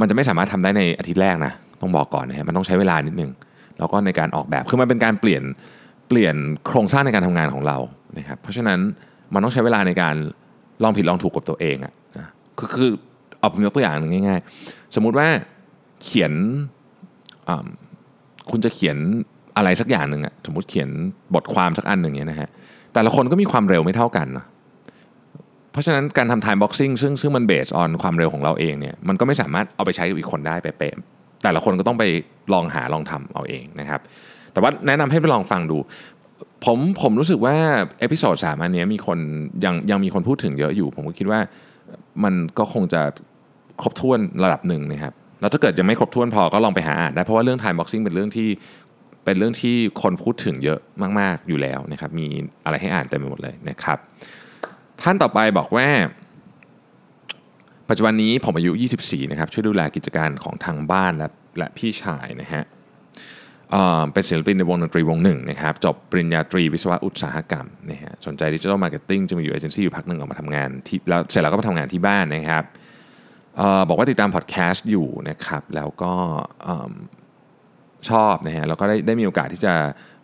[0.00, 3.30] มันจะไม่สามารถทำได้ในอาทิตย์แรกนะต้องบอกก่อนนะฮะมันต้องใช้เวลานิดนึง
[3.78, 5.42] แล้วก็ในการออกแบบคือมันเป็นการเปลี่ยน
[6.08, 6.34] เปลี่ยน
[6.66, 7.76] โครงสร้างในการทำงานของเรา
[8.18, 8.78] นะครับเพราะฉะนั้น
[9.34, 10.14] มันต้องใช้เวลาในการ
[10.82, 12.90] ลองผิดลองถูกกับตัวเองอะนะคือคือ
[13.38, 13.94] เอาผมยกตัวอย่าง
[14.26, 15.28] ง่าย ๆ สมมุติว่า
[16.02, 16.32] เขียน
[18.50, 18.96] คุณจะเขียน
[19.56, 20.88] อะไรสักอย่างหนึ่งอะสมมติเขียน
[21.34, 22.48] บทความสักอันหนึ่งเนี่ยนะฮะ
[22.94, 24.44] แต่ละคนก็มีความเร็วไม่เท่ากันนะ
[25.72, 30.94] เพราะฉะนั้นการทำ time boxing ซึ่งซึ่งมันเบสออนความเร็วของเราเองเนี่ยมันก็ไม่สามารถเอาไปใช้กับอีกคนได้เป๊ะ
[31.42, 32.04] แต่ละคนก็ต้องไป
[32.52, 34.00] ลองหาลองทำเอาเองนะครับ
[34.52, 35.78] แต่ว่าแนะนำให้ไปลองฟังดู
[36.64, 37.56] ผมผมรู้สึกว่า
[38.00, 39.18] episode สามอันนี้มีคน
[39.64, 41.40] ยังยังมีคนพูดถึงเยอะอยู่ ผมก็คิดว่า
[42.24, 43.02] มันก็คงจะ
[43.82, 48.48] ครบถ้วนระดับหนึ่งนะครับแล้วถ้าเกิดยังไม่ครบถ้วนพอก็ลองไปหาอ่านได้เพราะว่าเรื่อง time boxing เป็นเรื่องที่
[49.24, 50.80] เป็นเรื่องที่คนพูดถึงเยอะ
[51.20, 52.26] มาก ๆอยู่แล้วนะครับมี
[52.64, 53.98] อะไรให้อ่านเต็มไปหมดเลยนะครับ
[55.02, 55.86] ท่านต่อไปบอกว่า
[57.88, 61.28] ปัจจุบันนี้ผมอายุ 24 นะครับ ช่วยดูแลกิจการของทางบ้านและ
[61.58, 62.64] และพี่ชายนะฮะ
[63.70, 72.64] เป็นศิลปินในวงดนตรีวงหนึ่งนะครับ จบปริญญาตรีวิศวะอุตสาหกรรมนะฮะสนใจ digital marketing จะมาอยู่เอเจนซี่อยู่พักหนึ่งออกมาทำงานที่แล้วเสร็จแล้วก็มาทำงานที่บ้านนะครับ
[73.60, 76.12] ออบอกว่าติดตามพอดแคสต์อยู่นะครับ แล้วก็
[78.10, 79.74] ชอบนะฮะแล้วก็ได้ได้มีโอกาสที่จะ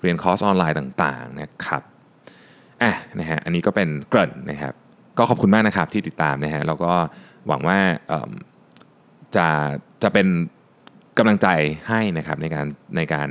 [0.02, 1.82] เรียนคอร์สออนไลน์ต่างๆนะครับ
[2.82, 4.74] อะนะฮะอันนี้ก็เป็นเกริ่นนะครับ
[5.18, 6.92] ก็ขอบคุณมากนะครับที่ติดตามนะฮะแล้วก็
[7.48, 7.78] หวังว่า
[9.36, 9.46] จะ
[10.02, 10.26] จะเป็น
[11.18, 11.48] กำลังใจ
[11.88, 13.28] ให้นะครับในการในการ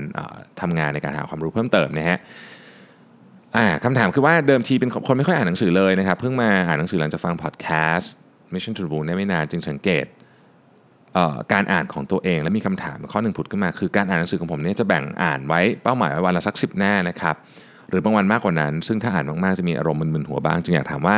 [0.61, 2.19] ทำงานในการหาความรู้เพิ่มเติมนะฮะ
[3.83, 8.11] คำถามคือว่าเดิมทีเป็นคนไม่ค่อยอ่านหนังสือเลยนะครับ เพิ่งมาอ่านหนังสือหลังจากฟังพอดแคสต์
[8.53, 10.05] Mission to the Moon ได้ไม่นานจึงสังเกต
[11.13, 17.35] เการอ่านของตัวเอง และมีคำถามข้อหนึ่งผุดขึ้นมา คือการอ่านหนังสือของผมเนี่ยจะแบ่งอ่านไว้เป้าหมายไว้วันละสักสิบหน้านะครับ
[17.93, 21.17] รือบางวันมากกว่านั้น ซึ่งถ้าอ่านมากๆจะมีอารมณ์มึนๆหัวบ้าง จึงอยากถามว่า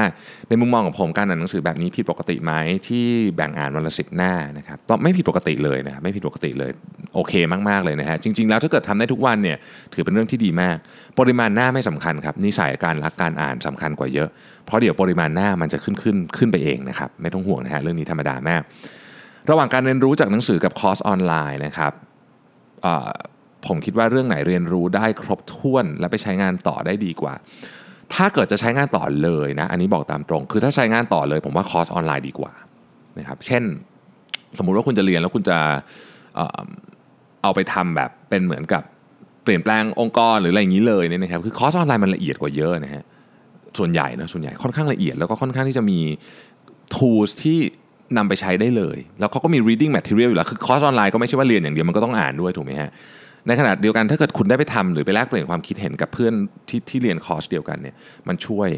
[0.49, 2.53] ในมุมมองของผมการอ่านหนังสือแบบนี้ผิดปกติไหม
[2.87, 6.71] ที่แบ่งอ่านวันละสิบหน้านะครับก็ไม่ผิดปกติเลยนะไม่ผิดปกติเลย
[7.15, 7.33] โอเค
[7.69, 9.57] มากๆเลยนะฮะจริง ๆ แล้วถ้าเกิดทำได้ทุกวันเนี่ย
[9.93, 10.77] ถือเป็นเรื่องที่ดีมาก
[11.19, 14.29] ปริมาณหน้าไม่สำคัญครับนิสัยการรักการอ่านสำคัญกว่าเยอะ
[14.65, 18.61] เพราะเดี๋ยวปริมาณหน้ามันจะขึ้นขึ้นขึ้นไปเองนะครับไม่ต้องห่วงนะฮะเรื่องนี้ธรรมดามาก
[19.49, 21.93] ระหว่างการเรียนรู้จากหนังสือกับคอร์สออนไลน์นะครับ
[23.67, 27.33] ผมคิดว่าเรื่องไหนเรียนรู้ได้ครบถ้วนและไปใช้งานต่อได้ดีกว่า
[28.13, 32.53] ถ้าเกิดจะใช้งานต่อเลยนะ อันนี้บอกตามตรง คือถ้าใช้งานต่อเลย ผมว่าคอร์สออนไลน์ดีกว่า
[33.19, 33.63] นะครับ เช่น
[34.57, 35.57] สมมุติว่าคุณจะเรียนแล้วคุณจะ
[37.43, 38.83] เอาไปทำแบบเป็นเหมือนกับ
[39.43, 43.03] เปลี่ยนแปลงองค์กรหรืออะไรอย่างนี้เลยเนี่ยนะครับ คือคอร์สออนไลน์มันละเอียดกว่าเยอะนะฮะ
[43.77, 45.99] ส่วนใหญ่นะส่วนใหญ่ค่อนข้างละเอียดแล้วก็ค่อนข้างที่จะมี
[46.95, 47.57] tools ที่
[48.17, 52.89] นำไปใช้ได้เลย แล้วเขาก็มี reading material อยู่แล้ว คือคอร์สออนไลน์ก็ไม่ใช่ว่าเรียนอย่างเดียว มันก็ต้องอ่านด้วยถูกไหมฮะ
[53.47, 56.33] ในขณะเดียวกันถ้าเกิดคุณได้ไปทำหรือไปแลกเปลี่ยนความคิดเห็นกับเพื่อน
[56.69, 57.95] ที่ที่เรียนคอร์สเดียวกันเนี่ย
[58.27, 58.69] มันช่วย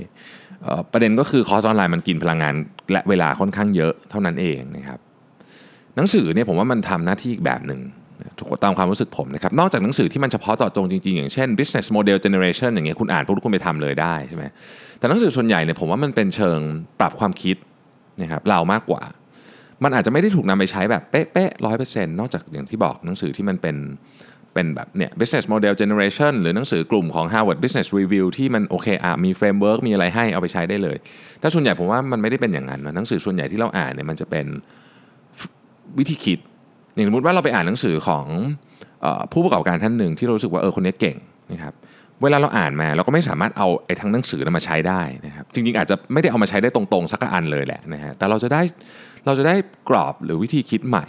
[0.91, 2.53] ประเด็นก็คือคอร์สออนไลน์มันกินพลังงาน
[2.91, 4.99] และเวลาค่อนข้างเยอะเท่านั้นเองนะครับ
[5.95, 7.81] หนังสือเนี่ยผมว่ามันทำหน้าที่อีกแบบหนึ่ง
[8.37, 14.43] ทุกตามความรู้สึกผมนะครับนอกจากหนังสือที่มันเฉพาะเจาะจงจริงๆ อย่างเช่น business model generation อย่างเงี้ยคุณอ่านปุ๊บคุณไปทำเลยได้ใช่ไหม
[14.99, 16.59] แต่หนังสือส่วนใหญ่เนี่ยผมว่ามันเป็นเชิง
[16.99, 17.57] ปรับความคิด
[18.21, 19.03] นะครับเรามากกว่า
[19.83, 23.75] มันอาจจะไม่ได้ถูกนำไปใช้แบบเป๊ะๆร้อยเปอร์เซ็นต์นอกจากอย่างที่บอกหนังสือที่มันเป็น
[24.57, 30.97] เป็นแบบเนี่ย business model generation หรือหนังสือกลุ่มของ Harvard Business Review ที่มันโอเคอะมี framework มีอะไรให้เอาไปใช้ได้เลย
[31.39, 34.45] แต่ส่วนใหญ่ผมว่ามันไม่ได้เป็นอย่างนั้นนะหนังสือส่วนใหญ่ที่เราอ่านเนี่ยมันจะเป็น
[35.97, 36.39] วิธีคิด
[36.93, 38.25] อย่างสมมติว่าเราไปอ่านหนังสือของ
[39.05, 41.17] อผู้ประกอบการท่านหนึ่งที่เรารู้สึกว่าเออคนนี้เก่ง
[41.51, 41.73] นะครับ
[42.23, 48.61] เวลาเราอ่านมาเราก็ไม่สามารถเอาไอ้ทั้งหนังสือนั้นมาใช้ได้นะครับจริงๆอาจจะไม่ได้เอามาใช้ได้ตรงๆสักอันเลยแหละนะฮะแต่เราจะได้
[49.25, 49.55] เราจะได้
[49.89, 51.07] กรอบหรือวิธีคิดใหม่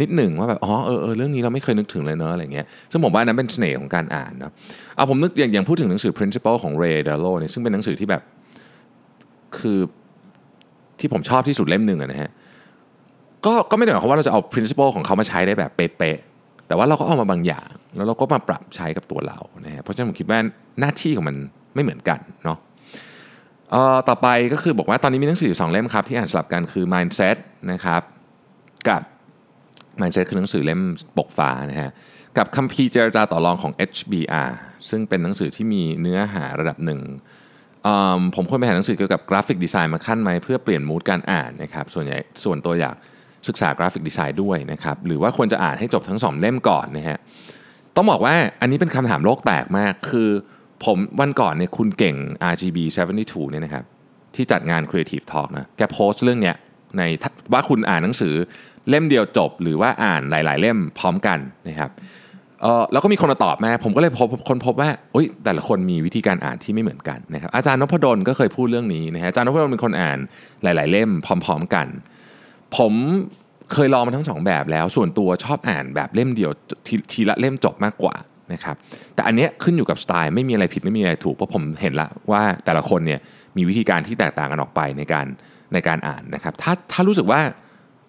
[0.00, 4.52] นิดหนึ่งว่าแบบอ๋อเออเออเรื่องนี้เราไม่เคยนึกถึงเลยเนอะอะไรเงี้ยซึ่งผมว่านั้นเป็นเสน่ห์ของการอ่านเนาะ
[4.96, 8.22] เอาผมนึกอย่างอย่างพูดถึงหนังสือ principle ของ Ray Dalio เนี่ยซึ่งเป็นหนังสือที่แบบ
[9.58, 9.78] คือ
[10.98, 12.30] ที่ผมชอบที่สุดเล่มหนึ่งนะฮะ
[13.46, 20.38] ก็ก็ไม่ได้หมายความว่าเราจะเอา principle ของเขามาใช้ได้แบบเป๊ะๆแต่ว่าเราก็เอามาบางอย่าง แล้วเราก็มาปรับใช้กับตัวเรานะฮะเพราะฉะนั้นผมคิดว่า
[20.80, 21.36] หน้าที่ของมัน
[21.74, 22.58] ไม่เหมือนกันเนาะ
[24.08, 27.36] ต่อไปก็คือบอกว่าตอนนี้มีหนังสืออยู่สองเล่มครับที่อ่านสลับกันคือ mindset
[27.72, 28.02] นะครับ
[28.88, 29.02] กับ
[30.00, 30.80] mindset คือหนังสือเล่ม
[31.18, 31.90] ปกฟ้านะฮะ
[32.36, 34.50] กับคัมภีร์เจรจาต่อรองของ HBR
[34.88, 37.00] ซึ่งเป็นหนังสือที่มีเนื้อหาระดับหนึ่ง
[38.34, 42.96] ผมควรไปหาหนังสือเกี่ยวกับ graphic design มาคั่นไหมเพื่อเปลี่ยน mood การอ่านนะครับส่วนใหญ่ส่วนตัวอยาก
[43.48, 47.18] ศึกษา graphic design ด้วยนะครับหรือว่าควรจะอ่านให้จบทั้งสองเล่มก่อนนะฮะ
[47.96, 50.30] ต้องบอกว่าอันนี้เป็นคำถามโลกแตกมาก คือ
[50.84, 52.16] ผมวันก่อนเนี่ยคุณเก่ง
[52.52, 52.78] RGB
[53.16, 53.84] 72เนี่ยนะครับ
[54.34, 56.56] ที่จัดงาน Creative Talk นะแกโพสต์เรื่องเนี้ย
[56.96, 57.02] ใน
[57.52, 58.34] ว่าคุณอ่านหนังสือ
[58.88, 61.90] เล่มเดียวจบ หรือว่าอ่านหลาย ๆ เล่มพร้อมกันนะครับ
[62.62, 70.18] เออแล้วก็มีคนมาตอบมาผมก็เลยพบคนพบว่าโอ๊ยแต่ละคนมีวิธีการอ่านที่ไม่เหมือนกันนะครับอาจารย์นพดลก็เคยพูดเรื่องนี้นะฮะอาจารย์นพดลเป็นคนอ่าน
[70.62, 71.86] หลาย ๆ เล่มพร้อม ๆ กัน
[72.76, 72.92] ผม
[73.72, 76.50] เคยลองมาทั้งสองแบบแล้ว ส่วนตัวชอบอ่านแบบเล่มเดียว
[76.86, 78.14] ททีละเล่มจบมากกว่า
[78.52, 78.76] นะครับ
[79.14, 83.20] แต่อันเนี้ยขึ้นอยู่กับสไตล์ไม่มีอะไรผิดไม่มีอะไรถูกเพราะผมเห็นละว่าแต่ละคนเนี่ย
[83.56, 85.26] มีวิธีการที่แตกต่างกันออกไปในการ
[85.72, 87.40] ในการอ่านนะครับถ้าถ้ารู้สึกว่า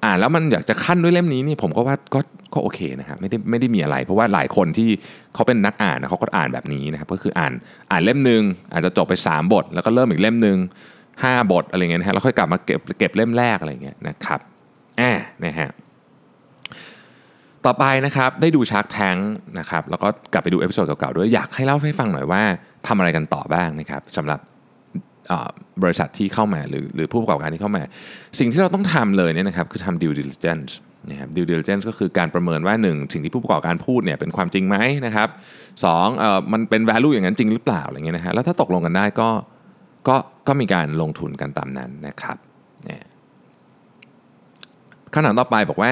[0.05, 2.19] อ่านแล้วมันอยากจะขั้นด้วยเล่มนี้นี่ผมก็ว่าก็
[2.53, 4.89] ก็โอเคนะครับไม่ได้ไม่ได้มีอะไร เพราะว่าหลายคนที่
[5.33, 7.53] เขาเป็นนักอ่านเขาก็อ่านแบบนี้นะครับก็คืออ่าน
[7.91, 10.57] อ่านเล่มหนึ่งอาจจะจบไป 3 บท แล้วก็เริ่มอีกเล่มหนึ่ง
[11.03, 14.39] 5 บทอะไรเงี้ยนะฮะแล้วค่อยกลับมาเก็บเก็บเล่มแรกอะไรเงี้ยนะครับ
[14.99, 15.11] อ่า
[15.45, 15.69] นะฮะ
[17.65, 19.15] ต่อไปนะครับได้ดู Shark Tank
[19.59, 22.41] นะครับแล้วก็กลับไปดู episode เก่าๆด้วยอยากให้เล่าให้ฟังหน่อยว่า
[22.87, 24.39] ทำอะไรกันต่อบ้างนะครับสำหรับ
[25.83, 27.83] บริษัทที่เข้ามาหรือหรือผู้ประกอบการที่เข้ามา
[28.39, 30.71] สิ่งที่เราต้องทำเลยเนี่ยนะครับคือทำ due diligence
[31.09, 35.29] นะครับ due diligence ก็คือการประเมินว่า 1 สิ่งที่ผู้ประกอบการพูดเนี่ยเป็นความจริงไหมนะครับ
[35.85, 39.29] สองเอ่อมันเป็น value อย่างนั้นจริงหรือเปล่าอะไรเงี้ยนะฮะแล้วถ้าตกลงกันได้ก็
[40.07, 40.15] ก็
[40.47, 42.37] ก็มีการลงทุนกันตามนั้นนะครับ
[42.85, 43.03] เนี่ย
[45.13, 45.91] คำถามต่อไปบอกว่า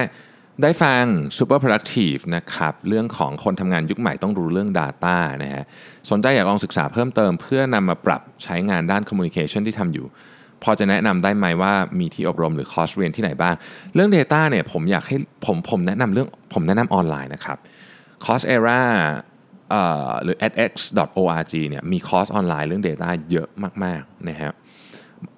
[0.62, 1.04] ได้ฟัง
[1.38, 5.64] super productive นะครับเรื่องของคนทำงานยุคใหม่ต้องรู้เรื่อง Data นะฮะ
[6.10, 10.06] สนใจอยากลองศึกษาเพิ่มเติม เพื่อนำมาปรับใช้งานด้าน communication ที่ทำอยู่
[10.62, 13.54] พอจะแนะนำได้ไหมว่ามีที่อบรมหรือคอร์สเรียนที่ไหนบ้าง
[13.94, 15.16] เรื่อง Data เนี่ยผมอยากให้
[15.46, 17.58] ผมผมแนะนำเรื่องผมแนะนำออนไลน์นะครับ
[18.24, 18.82] c o r s e r a
[20.22, 23.48] หรือ edx.org เนี่ยมีคอร์สออนไลน์เรื่อง Data เยอะ
[23.84, 24.52] มากๆนะฮะ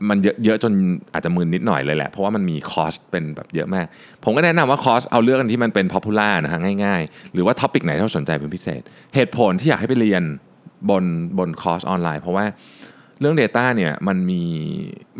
[0.09, 0.73] มันเยอะเยอะจน
[1.13, 3.87] อาจจะมึนนิดหน่อยเลยแหละ เพราะว่ามันมีคอร์สเป็นแบบเยอะมาก
[4.25, 8.83] ผมก็แนะนำว่าคอร์สเอาเรื่องที่มันเป็น popular นะฮะง่ายๆ หรือว่า topic ไหนที่เราสนใจเป็นพิเศษ
[9.15, 10.23] เหตุผลที่อยากให้ไปเรียน
[10.91, 11.05] บน
[11.39, 12.45] บนคอร์สออนไลน์ เพราะว่า
[13.21, 14.43] เรื่อง Data เนี่ยมันมี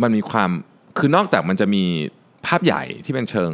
[0.03, 0.51] มันมีความ
[0.99, 1.85] คือนอกจากมันจะมี
[2.47, 3.51] ภาพใหญ่ที่เป็นเชิง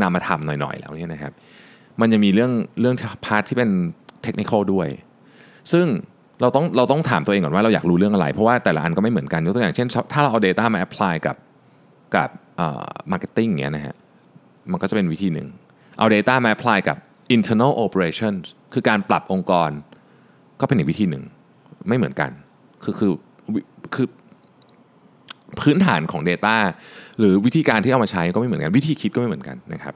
[0.00, 1.32] นามธรรมหน่อยๆ แล้วเนี่ยนะครับ
[2.00, 3.70] มันจะมีเรื่องเรื่องพาร์ทที่เป็น
[4.22, 4.88] เทคนิคด้วย
[5.72, 5.86] ซึ่ง
[6.40, 11.36] เราต้องเราต้องถามตัวเองก่อนว่าเราอยากรู้เรื่องอะไร เพราะว่าแต่ละอันก็ไม่เหมือนกันยกตัวอย่างเช่น ถ้าเราเอา Data มา apply กับ
[12.16, 13.94] กับเอ่อ marketing เงี้ยนะฮะ
[14.70, 15.48] มันก็จะเป็นวิธีหนึ่ง
[15.98, 16.96] เอา Data มา apply กับ
[17.36, 18.42] internal operations
[18.72, 19.70] คือการปรับองค์กร
[20.60, 21.24] ก็เป็นอีกวิธีหนึ่ง
[21.88, 22.30] ไม่เหมือนกัน
[22.84, 23.12] คือคือ
[23.94, 24.06] คือ
[25.60, 26.56] พื้นฐานของ Data
[27.18, 29.94] หรือวิธีการที่เอามาใช้ก็ไม่เหมือนกัน วิธีคิดก็ไม่เหมือนกันนะครับ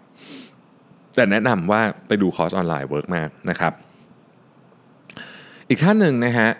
[1.14, 3.72] แต่แนะนำว่าไปดูคอร์สออนไลน์ work มากนะครับ
[5.68, 6.50] อีกท่านหนึ่งนะฮะ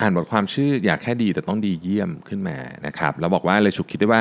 [0.00, 4.20] อ่านบทความชื่ออย่าแค่ดีแต่ต้องดีเยี่ยมขึ้นมานะครับแล้วบอกว่าเลยฉุกคิดได้ว่า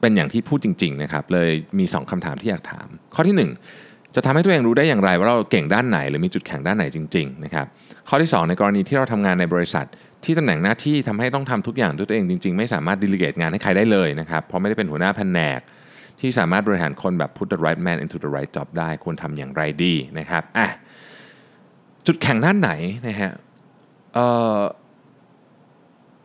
[0.00, 3.36] เป็นอย่างที่พูดจริงๆนะครับเลยมี 2คำถามที่อยากถาม ข้อที่
[3.78, 7.66] 1 จะทำให้ตัวเองรู้ได้อย่างไร ว่าเราเก่งด้านไหนหรือมีจุดแข็งด้านไหนจริงๆนะครับ
[8.08, 9.86] ข้อที่ 2 ในกรณีที่เราทำงานในบริษัท
[10.24, 15.60] ที่ตำแหน่งหน้าที่ทำให้ต้องทำทุกอย่างด้วยตัวเองจริง ๆ ไม่สามารถดิลิเกตงานให้ใครได้เลยนะครับเพราะไม่ได้เป็นหัวหน้าแผนก
[16.20, 20.68] ที่สามารถบริหารคนแบบ put the right man into the right job ได้ควรทำอย่างไรดีนะครับอะ
[22.06, 22.70] จุดแข็งด้านไหน
[23.08, 23.32] นะฮะ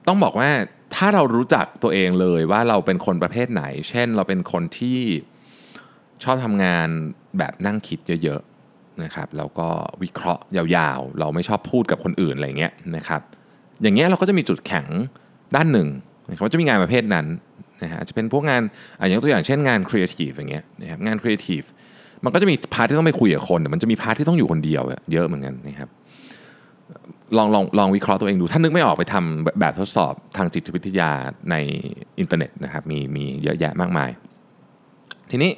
[0.07, 0.49] ต้องบอกว่า
[0.95, 4.99] ถ้าเรารู้จักตัวเองเลยว่าเราเป็นคนประเภทไหน เช่นเราเป็นคนที่
[6.23, 6.87] ชอบทำงาน
[7.37, 9.67] แบบนั่งคิดเยอะๆนะครับแล้วก็
[10.03, 13.21] วิเคราะห์ยาวๆ เราไม่ชอบพูดกับคนอื่นอะไรเงี้ยนะครับ
[13.81, 14.87] อย่างเงี้ยเราก็จะมีจุดแข็ง
[15.55, 15.87] ด้านหนึ่ง
[16.29, 17.27] นะครับจะมีงานประเภทนั้น
[17.83, 18.61] นะฮะจะเป็นพวกงาน
[18.99, 21.61] อย่างตัวอย่างเช่นงานครีเอทีฟอย่างเงี้ยนะครับงานครีเอทีฟ
[22.23, 25.89] มันก็จะมี part ที่ต้องไปคุยกับคนแต่มันจะมี part ที่ต้องอยู่คนเดียวเยอะเหมือนกันนะครับ
[27.37, 31.11] ลองลองลองวิเคราะห์ตัวเองดู ถ้านึกไม่ออกไปทำแบบทดสอบทางจิตวิทยา
[31.51, 31.55] ใน
[32.19, 34.09] อินเทอร์เน็ตนะครับมีมีเยอะแยะมากมาย
[35.31, 35.51] ทีนี้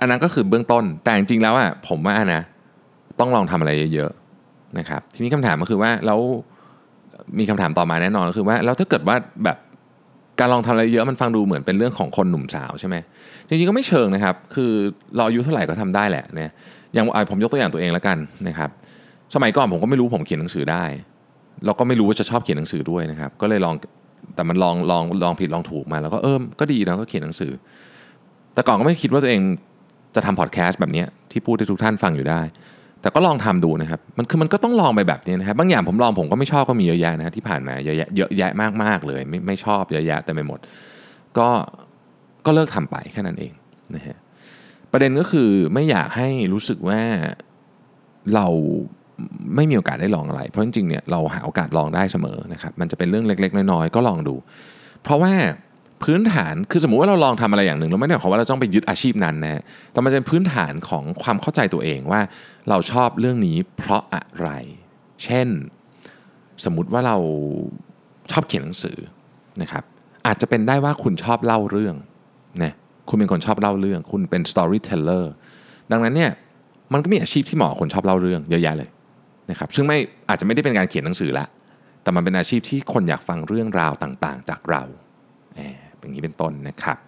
[0.00, 2.42] อันนั้นก็คือเบื้องต้นแต่จริงๆแล้วอะผมว่านะ
[3.20, 6.20] ต้องลองทำอะไรเยอะๆนะครับทีนี้คำถามก็คือว่าแล้ว
[7.38, 9.56] มีคำถามต่อมาแน่นอนก็คือว่าแล้วถ้าเกิดว่าแบบ
[10.40, 12.96] การลองทำอะไรเยอะมันฟังดูเหมือนเป็นเรื่องของคนหนุ่มสาวใช่ไหม
[13.48, 14.72] จริงๆก็ไม่เชิงนะครับ คือ
[15.16, 16.50] เราอายุเท่าไหร่ก็ทำได้แหละเนี่ย
[16.94, 18.70] อย่างผมยกตัวอย่างตัวเองแล้วกันนะครับ
[19.34, 20.84] สมัยก่อนผมก็ไม่รู้ผมเขียนหนังสือได้
[21.64, 23.74] แล้วก็ไม่รู้ว่าจะชอบเขียนหนังสือด้วยนะครับ ก็เลยลอง
[24.34, 27.52] แต่มันลองลองลองผิดลองถูกมาแล้วก็เออก็ดีนะก็เขียนหนังสือ
[28.54, 29.40] แต่ก่อนก็ไม่คิดว่าตัวเอง
[30.14, 32.40] จะทำพอดแคสต์แบบนี้ที่พูดให้ทุกท่านฟังอยู่ได้
[33.02, 40.60] แต่ก็ลองทำดูนะครับ มันคือมันก็ต้องลองไปแบบนี้นะครับ บางอย่างผมลองผมก็ไม่ชอบก็มีเยอะแยะนะที่ผ่านมาเยอะแยะเยอะแยะมากๆเลย ไม่ไม่ชอบเยอะแยะแต่ไม่หมด
[41.38, 41.48] ก็
[42.46, 43.52] ก็เลิกทำไปแค่นั้นเอง
[43.94, 44.16] นะฮะ
[44.92, 47.00] ประเด็นก็คือไม่อยากให้รู้สึกว่า
[48.34, 48.46] เรา
[49.56, 54.34] ไม่มีโอกาสได้ลองอะไร เพราะจริงๆเนี่ยเราหาโอกาสลองได้เสมอนะครับ มันจะเป็นเรื่องเล็ก ๆ น้อยๆก็ลองดู
[55.02, 55.32] เพราะว่า
[56.02, 62.20] พื้นฐานคือสมมุติว่าเราลองทำอะไรอย่างหนึ่งเราไม่ได้หมายความว่าเราต้องไปยึดอาชีพนั้นนะแต่มันเป็นพื้นฐานของความเข้าใจตัวเองว่า
[62.68, 64.48] เราชอบเรื่องนี้เพราะอะไร
[65.24, 65.48] เช่น
[66.64, 67.16] สมมติว่าเรา
[68.30, 68.98] ชอบเขียนหนังสือ
[69.62, 69.84] นะครับ
[70.26, 71.94] อาจจะเป็นได้ว่าคุณชอบเล่าเรื่อง
[72.62, 72.72] นะ
[73.08, 75.24] คุณเป็นคนชอบเล่าเรื่อง คุณเป็น storyteller
[75.92, 76.30] ดังนั้นเนี่ย
[76.92, 78.90] มันก็มีอาชีพที่เหมาะคนชอบเล่าเรื่องเยอะแยะเลย
[79.50, 81.46] นะครับซึ่งไม่อาจจะไม่ได้เป็นการเขียนหนังสือละ
[82.02, 84.82] แต่มันเป็นอาชีพที่คนอยากฟังเรื่องราวต่างๆ จากเรา
[86.08, 86.98] อย่างนี้เป็นต้นนะครับ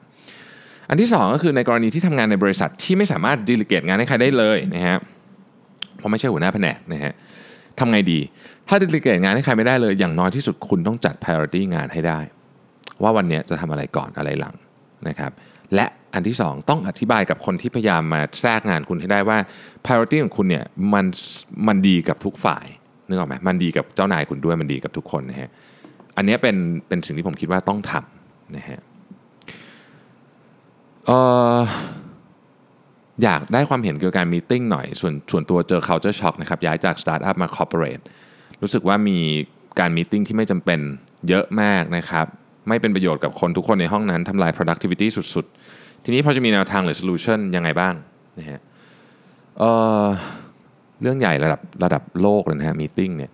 [0.89, 4.99] อันที่สองก็คือในกรณีที่ทำงานในบริษัทที่ไม่สามารถดีลิเกตงานให้ใครได้เลยนะฮะ
[5.97, 7.13] เพราะไม่ใช่หัวหน้าแผนกนะฮะ
[7.79, 8.19] ทำไงดี
[8.69, 12.19] ถ้าดีลิเกตงานให้ใครไม่ได้เลย อย่างน้อยที่สุดคุณต้องจัด priority งานให้ได้
[13.03, 14.55] ว่าวันนี้จะทำอะไรก่อนอะไรหลัง
[15.09, 15.33] นะครับ
[15.75, 19.39] และอันที่สองต้องอธิบายกับคนที่พยายามมาแทรกงานคุณให้ได้ว่า
[19.85, 21.07] priority ของคุณเนี่ยมัน
[21.67, 22.67] มันดีกับทุกฝ่าย
[23.09, 25.51] นึกออกไหมมันดีกับเจ้านายคุณด้วยมันดีกับทุกคนนะฮะ
[26.17, 26.57] อันนี้เป็น
[26.89, 28.81] เป็นสิ่งที่ผมคิดว่าต้องทำนะฮะ
[31.11, 31.17] เอ
[31.57, 31.59] อ
[33.23, 38.03] อยากได้ความเห็นเกี่ยวกับการ meeting หน่อย ส่วนส่วนตัวเจอ culture shock นะครับย้ายจากสตาร์ทอัพมา corporate
[38.63, 39.19] รู้สึกว่ามี
[39.81, 40.81] การ meeting ที่ไม่จำเป็น
[41.29, 42.27] เยอะมากนะครับ
[42.69, 47.95] ไม่เป็นประโยชน์กับคนทุกคนในห้องนั้นทำลาย productivity สุดๆ ทีนี้พอจะมีแนวทางหรือ solution ยังไงบ้าง
[48.39, 48.61] นะฮะ
[49.59, 49.63] เอ
[50.05, 50.07] อ
[51.03, 53.31] เรื่องใหญ่ระดับระดับโลกเลยนะฮะ meeting เนี่ย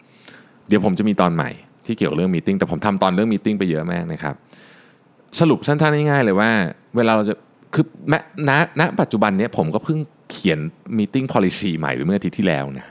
[0.68, 1.50] เดี๋ยวผมจะมีตอนใหม่
[1.86, 4.34] ที่เกี่ยวกับเรื่อง meeting แต่ผมทำตอนเรื่อง meeting ไปเยอะมากนะครับ
[5.40, 6.50] สรุปสั้นๆง่ายๆเลยว่า
[6.96, 7.34] เวลาเราจะ
[7.74, 8.50] คือแม้
[8.80, 9.98] ณปัจจุบันเนี้ยผมก็เพิ่ง
[10.30, 10.58] เขียน
[10.98, 12.86] มีติ้ง policy ใหม่ไปเมื่ออาทิตย์ที่แล้วนะ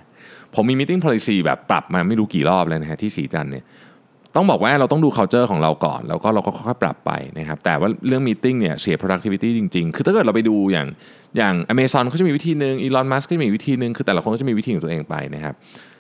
[0.56, 3.66] ผมมี meeting policy แบบปรับมาไม่รู้กี่รอบแล้วนะฮะที่ศรีจันทร์เนี่ย
[4.36, 10.88] ต้องบอกว่าเราต้องดู culture ของเราก่อน แล้วก็เราก็ค่อยๆปรับไปนะครับแต่ว่าเรื่อง meeting เนี่ยเสีย productivity จริง ๆ คือถ้าเกิดเราไปดูอย่าง
[11.38, 15.56] อย่าง Amazon เขาจะมีวิธีหนึ่ง Elon Musk ก็จะมีวิธีหนึ่งคือแต่ละคนก็จะมีวิธีของตัวเองไปนะครับ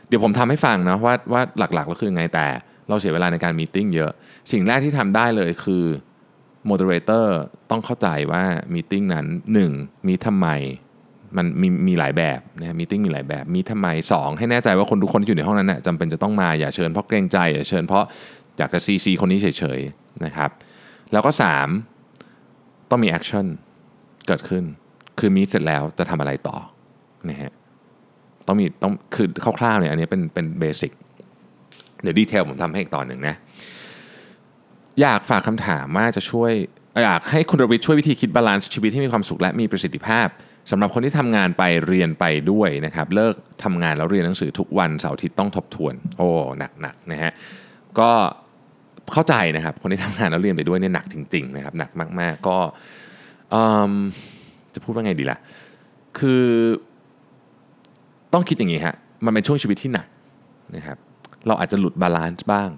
[0.08, 2.46] เดี๋ยวผมทำให้ฟังนะว่าว่าหลักๆแล้วคือไงแต่
[2.90, 4.12] เราเสียเวลาในการ meeting เยอะ
[4.52, 5.84] สิ่งแรกที่ทำได้เลยคือ
[6.70, 7.26] moderator
[7.72, 8.44] ต้องเข้าใจว่า
[8.74, 9.26] meeting นั้น
[9.68, 10.08] 1.
[10.08, 10.48] มีทำไม
[11.38, 14.38] มันมีมีหลายแบบนะ meeting มีหลายแบบมีทำไม 2.
[14.38, 18.06] ให้แน่ใจว่าคนทุกคนที่อยู่ในห้องนั้นนะจำเป็นจะต้องมาอย่าเชิญเพราะเกรงใจอย่าเชิญเพราะ
[18.58, 19.48] อยากจะซีซีคนนี้เฉ
[19.78, 20.50] ยๆนะครับ
[21.12, 21.32] แล้วก็
[22.12, 22.90] 3.
[22.90, 23.46] ต้องมี action
[24.28, 24.64] เกิดขึ้น
[25.20, 26.58] คือมีเสร็จแล้วจะทำอะไรต่อ
[27.30, 27.52] นะฮะ
[28.48, 29.28] ต้องมีต้องคือ
[29.60, 30.92] คร่าวๆเนี่ยอันนี้เป็นเป็น basic
[32.02, 33.36] เดี๋ยว detail ผมทำให้อีกตอนหนึ่งนะ
[35.02, 36.52] อยากฝากคำถามว่าจะช่วย
[37.04, 40.28] อยากให้คุณรวิทย์ช่วยวิธีคิด balance ชีวิตให้มีความสุขและมีประสิทธิภาพ
[40.72, 46.28] สำหรับคนที่ทำงานไปเรียนไปด้วยนะครับเลิกทำงานแล้วเรียนหนังสือทุกวันเสาร์อาทิตย์ต้องทบทวน โอ้
[46.60, 47.32] หนักหนักนะฮะ
[48.00, 48.10] ก็
[49.14, 52.58] เข้าใจนะครับคนที่ทำงานแล้วเรียนไปด้วยเนี่ยหนักจริงๆนะครับหนักมากๆก็
[54.74, 55.38] จะพูดว่าไงดีล่ะ
[56.20, 56.44] คือ
[58.34, 60.08] ต้องคิดอย่างนี้ฮะมันเป็นช่วงชีวิตที่หนัก
[60.76, 60.98] นะครับ
[61.48, 62.70] เราอาจจะหลุด balance บ้าง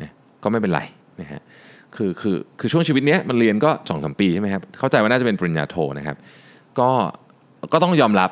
[0.00, 0.10] นะ
[0.42, 0.80] ก็ไม่เป็นไร
[1.20, 1.40] นะฮะ
[1.96, 6.16] คือคือคือช่วงชีวิตเนี้ยมันเรียนก็สองสามปีใช่ไหมครับเข้าใจว่าน่าจะเป็นปริญญาโทนะครับ
[6.78, 6.90] ก็
[7.72, 8.30] ก็ต้องยอมรับ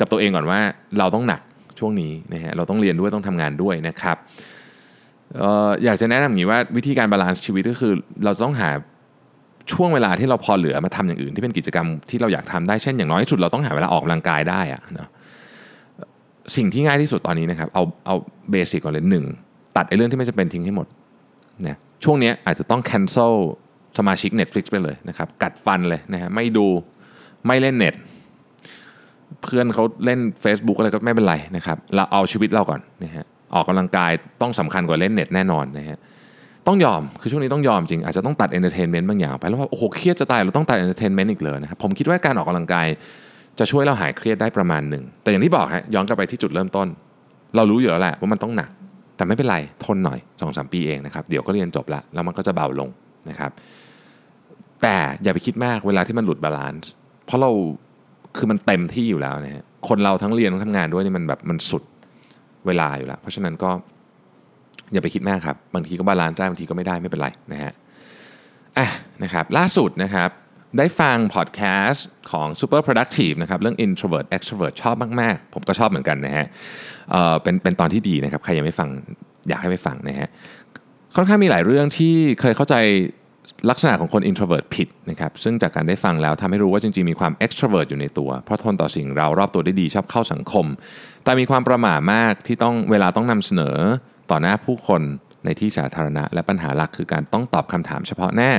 [0.00, 0.58] กับตัวเองก่อนว่า
[0.98, 1.40] เราต้องหนัก
[1.78, 4.16] ช่วงนี้นะฮะเราต้องเรียนด้วยต้องทำงานด้วยนะครับ
[5.40, 7.92] เอออยากจะแนะนำอย่างนี้ว่าวิธีการ balance ชีวิตก็คือ
[8.24, 8.70] เราจะต้องหา
[9.72, 15.08] ช่วงเวลาที่เราพอเหลือมาทำอย่างอื่นที่เป็นกิจกรรมที่เราอยากทำได้เช่นอย่างน้อยที่สุดเราต้องหาเวลาออกกำลังกายได้อะเนาะ
[16.56, 18.14] สิ่งที่ง่ายที่สุดตอนนี้นะครับเอาเอา
[18.50, 19.24] basic ก่อนเลยหนึ่ง
[19.76, 20.86] ตัดไอ้เรื่องที่ไม่จำเป็นทิ้งให้หมด
[21.66, 23.34] นะ ช่วงนี้อาจจะต้อง cancel
[23.98, 26.66] สมาชิก Netflix ไปเลยนะครับ กัดฟันเลยนะฮะไม่ดู
[27.46, 27.94] ไม่เล่นเน็ต
[29.42, 35.98] เพื่อนเขาเล่น Facebook อะไรก็ไม่เป็นไรนะครับ เราเอาชีวิตเราก่อนนะฮะออกกำลังกายต้องสำคัญกว่าเล่นเน็ตแน่นอนนะฮะ
[36.66, 42.86] ต้องยอมคือช่วงนี้ต้องยอมจริง อาจจะต้องตัด entertainment บางอย่างไปแล้วว่าโอ้โหเครียดจะตายเราต้องตัด entertainment อีกเลยนะครับผมคิดว่าการออกกำลังกาย
[43.58, 46.88] จะช่วยเราหายเครียดได้ประมาณหนึ่งแต่อย่างที่บอกฮะย้อนกลับไปที่จุดเริ่มต้น
[47.56, 48.70] เรารู้อยู่แล้วแหละว่ามันต้องหนัก
[49.20, 52.90] แต่ไม่เป็นไรทนหน่อยสองสามปีเองนะครับเดี๋ยวก็เรียนจบละแล้วมันก็จะเบาลง
[53.30, 53.50] นะครับ
[54.82, 56.90] แต่อย่าไปคิดมากเวลาที่มันหลุด balance
[57.26, 57.50] เพราะเรา
[58.36, 61.82] คือมันเต็มที่อยู่แล้วนะฮะคนเราทั้งเรียนทั้งทำงานด้วยนี่มันแบบมันสุด
[62.66, 63.70] เวลาอยู่แล้ว เพราะฉะนั้นก็
[64.92, 67.72] อย่าไปคิดมากครับ บางทีก็ balance ได้บางทีก็ไม่ได้ไม่เป็นไรนะฮะ
[68.78, 68.86] อะ
[69.22, 70.30] นะครับล่าสุดนะครับ
[70.78, 76.46] ได้ฟังพอดแคสต์ของ Super Productive นะครับเรื่อง introvert extrovert ชอบมาก ๆ ผมก็ชอบเหมือนกันนะฮะ
[77.10, 78.88] เออเป็นเป็นตอนที่ดีนะครับใครยังไม่ฟัง
[79.48, 80.28] อยากให้ไปฟังนะฮะ
[81.16, 82.76] ค่อนข้างมีหลายเรื่องที่เคยเข้าใจ
[83.70, 90.66] ลักษณะของคน introvert ผิดนะครับซึ่งจากการได้ฟังแล้วทำให้รู้ว่าจริงๆ มีความ extrovert อยู่ในตัว เพราะทนต่อสิ่งเรารอบตัวได้ดีชอบเข้าสังคม
[91.24, 93.76] แต่มีความประหม่ามากที่ต้องเวลาต้องนำเสนอ
[94.30, 95.02] ต่อหน้าผู้คน
[95.44, 98.52] ในที่สาธารณะ และปัญหาหลักคือการต้องตอบคำถามเฉพาะหน้า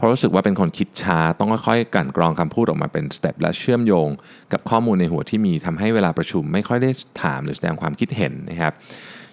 [0.00, 4.08] เพราะรู้สึกว่าเป็นคนคิดช้าต้องค่อยๆกันกรองคำพูดออกมาเป็นสเต็ปและเชื่อมโยง
[4.52, 6.90] กับข้อมูลในหัวที่มีทำให้เวลาประชุม ไม่ค่อยได้
[7.22, 8.72] ถามหรือแสดงความคิดเห็นนะครับ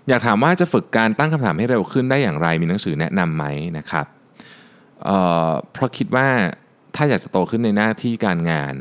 [0.07, 3.45] อยากถามว่าจะฝึกการตั้งคำถามให้เร็วขึ้นได้อย่างไรมีหนังสือแนะนำไหม
[3.77, 4.05] นะครับ
[5.03, 6.27] เเพราะคิดว่า
[6.95, 8.73] ถ้าอยากจะโตขึ้นในหน้าที่การงาน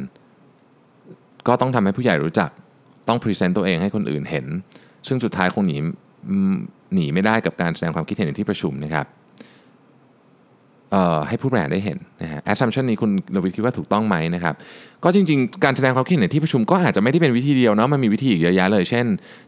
[1.48, 2.50] ก็ต้องทำให้ผู้ใหญ่รู้จัก
[3.08, 4.46] ต้องพรีเซนต์ตัวเองให้คนอื่นเห็น
[5.08, 5.76] ซึ่งสุดท้ายคงหนี
[6.94, 9.06] หนีไม่ได้กับการแสดงความคิดเห็นในที่ประชุมนะครับ
[11.28, 14.54] ให้ผู้บริหารได้เห็นนะฮะ assumption นี้คุณนวิทคิดว่าถูกต้องไหมนะครับ
[15.04, 19.06] ก็จริงๆ การแสดงความคิดเห็นในที่ประชุมก็อาจจะไม่ได้เป็นวิธีเดียวเนาะมันมีวิธีอีกเยอะแยะเลย เช่น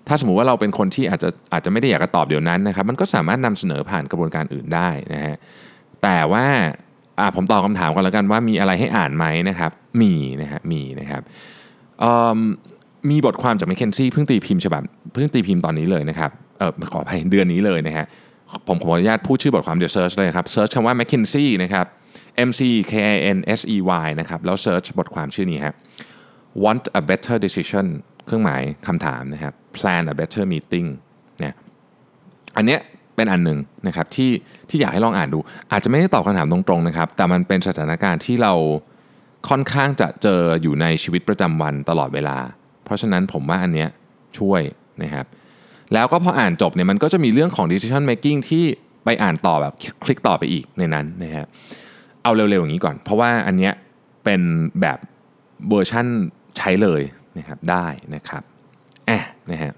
[0.09, 5.37] ถ้าสมมุติว่าเราเป็นคนที่อาจจะอาจจะไม่ได้อยากจะตอบเดี๋ยวนั้นนะครับ มันก็สามารถนำเสนอผ่านกระบวนการอื่นได้นะฮะ
[6.03, 6.47] แต่ว่า
[7.19, 9.71] อ่าผมตอบคำถามกันแล้วกันว่ามีอะไรให้อ่านไหมนะครับ
[10.03, 11.23] มีนะฮะมีนะครับ
[12.37, 12.39] ม
[13.11, 18.05] มีบทความจาก m c k เคนซี่เพิ่งตีพิมพ์ฉบับเพิ่งตีพิมพ์ตอนนี้เลยนะครับเออขออภัยเดือนนี้เลยนะฮะ
[18.69, 21.87] ผมขออนุญาตพูดชื่อบทความเดี๋ยว search เลยครับ search คำว่า m c k เคนซี่นะครับ
[22.49, 25.75] M C K I N S E Y นะครับ แล้ว search บทความชื่อนี้ครับ
[26.65, 27.87] want a better decision
[28.27, 30.89] เครื่องหมายคำถามนะครับ plan a better meeting
[31.41, 31.55] เนี่ย
[32.57, 32.81] อันเนี้ย
[33.17, 34.31] เป็นอันหนึ่งนะครับที่
[34.69, 35.39] ที่อยากให้ลองอ่านดู
[35.73, 38.55] อาจจะไม่ได้ตอบคำถามตรงๆนะครับ แต่มันเป็นสถานการณ์ที่เรา
[39.49, 42.39] ค่อนข้างจะเจออยู่ในชีวิตประจำวันตลอดเวลา
[42.85, 43.89] เพราะฉะนั้นผมว่าอันเนี้ย
[44.39, 44.63] ช่วย
[45.03, 45.27] นะครับ
[45.95, 48.65] แล้วก็พออ่านจบเนี่ยมันก็จะมีเรื่องของ decision making ที่
[49.05, 49.75] ไปอ่านต่อแบบ
[50.05, 51.47] คลิกต่อไปอีกในนั้นนะครับ
[52.23, 53.73] เอาเร็วๆอย่างนี้ก่อน เพราะว่าอันเนี้ย
[54.25, 54.41] เป็น
[54.81, 54.99] แบบ
[55.69, 56.07] เวอร์ชั่น
[56.57, 57.03] ใช้เลย
[57.39, 58.43] นะครับได้นะครับ
[59.07, 59.73] แอะนะฮะ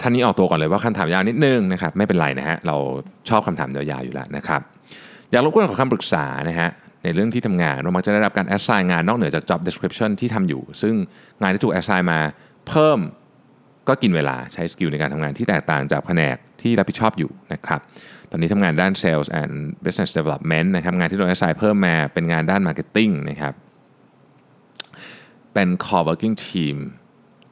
[0.00, 2.76] ท่านนี้ออกตัวก่อนเลยว่าคำถามยาวนิดนึงนะครับไม่เป็นไรนะฮะเรา
[3.28, 4.60] ชอบคำถามยาวๆอยู่แล้วนะครับ
[5.30, 6.68] อยากรบกวนขอคำปรึกษานะฮะ
[7.02, 10.94] ในเรื่องที่ทำงานเรามักจะได้รับการ assign งานนอกเหนือจาก job description ที่ทำอยู่ ซึ่ง
[11.40, 12.20] งานที่ถูก assign มา
[12.68, 12.98] เพิ่ม
[13.88, 17.80] ก็กินเวลาใช้สกิลในการทำงานที่แตกต่างจากแผนกที่รับผิดชอบอยู่นะครับ
[18.30, 23.54] ตอนนี้ทำงานด้าน Sales and Business Development นะครับ งานที่โดน assign เพิ่มมาเป็นงานด้าน Marketing นะครับ
[25.54, 26.76] เป็น core working team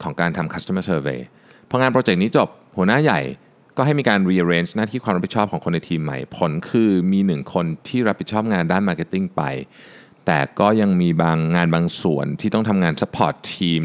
[0.03, 1.19] ของการทำ customer survey
[1.69, 3.21] พองานโปรเจกต์นี้จบหัวหน้าใหญ่
[3.77, 9.43] ก็ให้มีการ rearrange หน้าที่ความรับผิดชอบของคนในทีมใหม่ ผลคือมีหนึ่งคนที่รับผิดชอบงานด้าน marketing ไป
[10.25, 13.83] แต่ก็ยังมีบางงานบางส่วนที่ต้องทำงาน support ทีม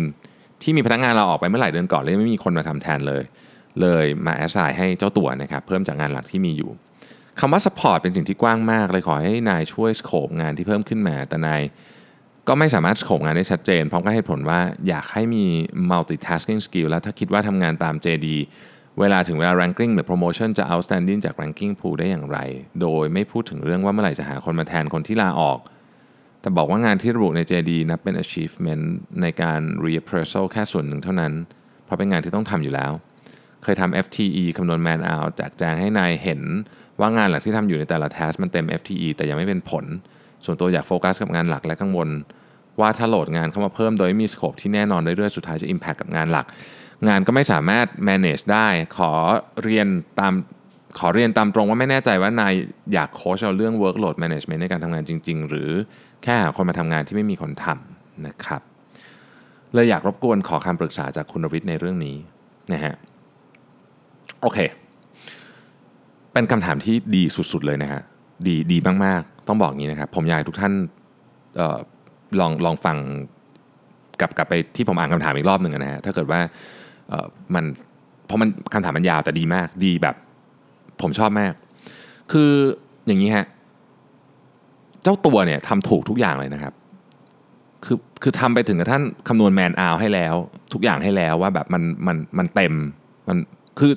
[0.62, 3.22] ที่มีพนักงานเราออกไปเมื่อหลายเดือนก่อนเลยไม่มีคนมาทำแทนเลย
[3.80, 6.70] เลยมา assign ให้เจ้าตัวนะครับเพิ่มจากงานหลักที่มีอยู่
[7.40, 11.60] คำว่า support เป็นสิ่งที่กว้างมากเลยขอให้นายช่วยสโคปงานที่เพิ่มขึ้นมา แต่นาย
[12.48, 15.44] ก็ไม่สามารถสโคปงานได้ชัดเจนพร้อมกับเหตุผลว่าอยากให้มี
[15.90, 18.26] multitasking skill แล้วถ้าคิดว่าทำงานตาม JD
[19.00, 22.38] เวลาถึงเวลา ranking หรือ promotion จะ outstanding จาก ranking pool ได้อย่างไร
[22.80, 25.58] โดยไม่พูดถึงเรื่องว่าเมื่อไหร่จะหาคนมาแทนคนที่ลาออก
[26.40, 28.84] แต่บอกว่างานที่ระบุใน JD นับเป็น achievement
[29.22, 31.32] ในการ reappraisal แค่ส่วนหนึ่งเท่านั้น
[31.84, 32.92] เพราะเป็นงานที่ต้องทำอยู่แล้ว
[33.62, 36.42] เคยทำ FTE คำนวณ man out จากแจงให้นายเห็น
[37.00, 39.84] ว่างานหลักที่ทำอยู่ในแต่ละ task มันเต็ม FTE แต่ยังไม่เป็นผล
[40.44, 42.08] ส่วนตัวอยากโฟกัสกับงานหลักและกังวล
[42.80, 46.46] ว่าถ้าโหลดงานเข้ามาเพิ่มโดยมีสโคปที่แน่นอนเรื่อยๆสุดท้ายจะ impact กับงานหลัก
[47.08, 49.12] งานก็ไม่สามารถ manage ได้ขอ
[49.62, 49.86] เรียน
[50.20, 50.32] ตาม
[50.98, 52.52] ขอเรียนตามตรงว่าไม่แน่ใจว่านาย
[52.92, 55.70] อยากโค้ชเอาเรื่อง workload management ในการทำงานจริง ๆ หรือ
[56.22, 58.62] แค่หาคนมาทำงานที่ไม่มีคนทำนะครับ
[59.74, 62.16] เลยอยากรบกวนขอคำปรึกษาจากคุณรวิทย์ในเรื่องนี้
[62.72, 62.94] นะฮะ
[64.40, 64.58] โอเค
[66.32, 68.00] เป็นคำถามที่ดีสุดๆเลยนะฮะ
[68.46, 70.72] ดีดีมากๆ ต้องบอกงี้นะครับ ผมอยากให้ทุกท่าน
[71.60, 71.78] ออ
[72.40, 72.96] ลองลองฟัง
[74.20, 76.40] กลับกลับไปที่ผมอ่านคำถามอีกรอบหนึ่งนะฮะถ้าเกิดว่า
[77.54, 77.64] มัน
[78.26, 80.16] เพราะมันคำถามมันยาวแต่ดีมากดีแบบ
[81.02, 81.52] ผมชอบมาก
[82.32, 82.50] คือ
[83.06, 83.46] อย่างนี้ฮะ
[85.02, 86.74] เจ้าตัวเนี่ยทำถูกทุกอย่างเลยนะครับ
[87.84, 90.34] คือคือทำไปถึงกระทั่งคำนวณแมนอาวให้แล้ว
[90.72, 92.74] ทุกอย่างให้แล้วว่าแบบมันมันมันเต็ม
[93.28, 93.36] มัน
[93.78, 93.92] คือ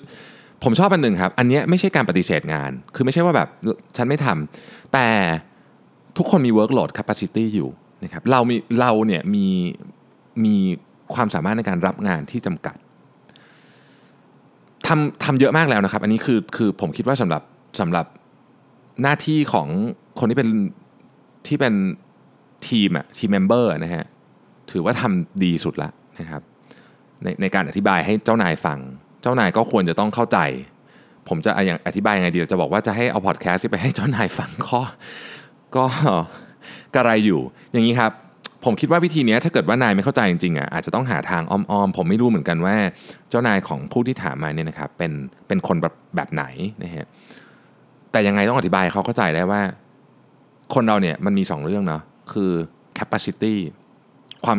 [0.63, 3.49] ผมชอบอันหนึ่งครับ อันเนี้ยไม่ใช่การปฏิเสธงาน คือไม่ใช่ว่าแบบ
[3.97, 5.07] ฉันไม่ทำแต่
[6.17, 7.69] ทุกคนมี workload capacity อยู่
[8.03, 9.47] นะครับ เรามีเราเนี่ยมี
[10.45, 10.55] มี
[11.13, 12.75] ความสามารถในการรับงานที่จำกัด
[14.87, 17.41] ทำทำเยอะมากแล้วนะครับ อันนี้คือคือผมคิดว่าสำหรับ
[17.79, 18.05] สำหรับ
[19.01, 19.67] หน้าที่ของ
[20.19, 20.49] คนที่เป็น
[21.47, 21.73] ที่เป็น
[22.67, 24.05] ทีมอะทีมเมมเบอร์นะฮะ
[24.71, 26.41] ถือว่าทำดีสุดละนะครับ
[27.23, 28.79] ในในการอธิบายให้เจ้านายฟัง
[29.21, 30.39] เจ้านายก็ควรจะต้องเข้าใจ
[31.27, 34.79] ผมจะอย่างอธิบายยังไงดีจะบอกว่าจะให้เอาพอดแคสต์ไปให้เจ้านายฟังก็
[35.75, 35.85] ก็
[36.95, 38.11] กระไรอยู่อย่างนี้ครับ
[38.65, 42.75] ผมคิดว่าวิธีนี้ถ้าเกิดว่านายไม่เข้าใจจริงๆอะอาจจะต้องหาทางอ้อมๆ ผมไม่รู้เหมือนกันว่า
[43.29, 45.11] เจ้านายของผู้ที่ถามมาเนี่ยนะครับเป็น
[45.47, 46.43] เป็นคนแบบแบบไหน
[46.83, 47.05] นะฮะ
[48.11, 49.61] แต่ยังไงต้องอธิบายเขาเข้าใจได้ว่า
[50.73, 52.01] คนเราเนี่ยมันมี 2 เรื่องเนาะ
[52.33, 52.51] คือ
[52.99, 53.53] capacity
[54.45, 54.57] ความ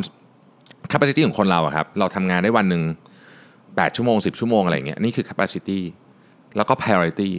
[0.93, 2.83] capacity ของคนเราอะครับเราทำงานได้วันหนึ่ง
[3.39, 5.81] 8ชั่วโมง 10 ชั่วโมงอะไรเงี้ยนี่คือ capacity
[6.57, 7.31] แล้วก็ priority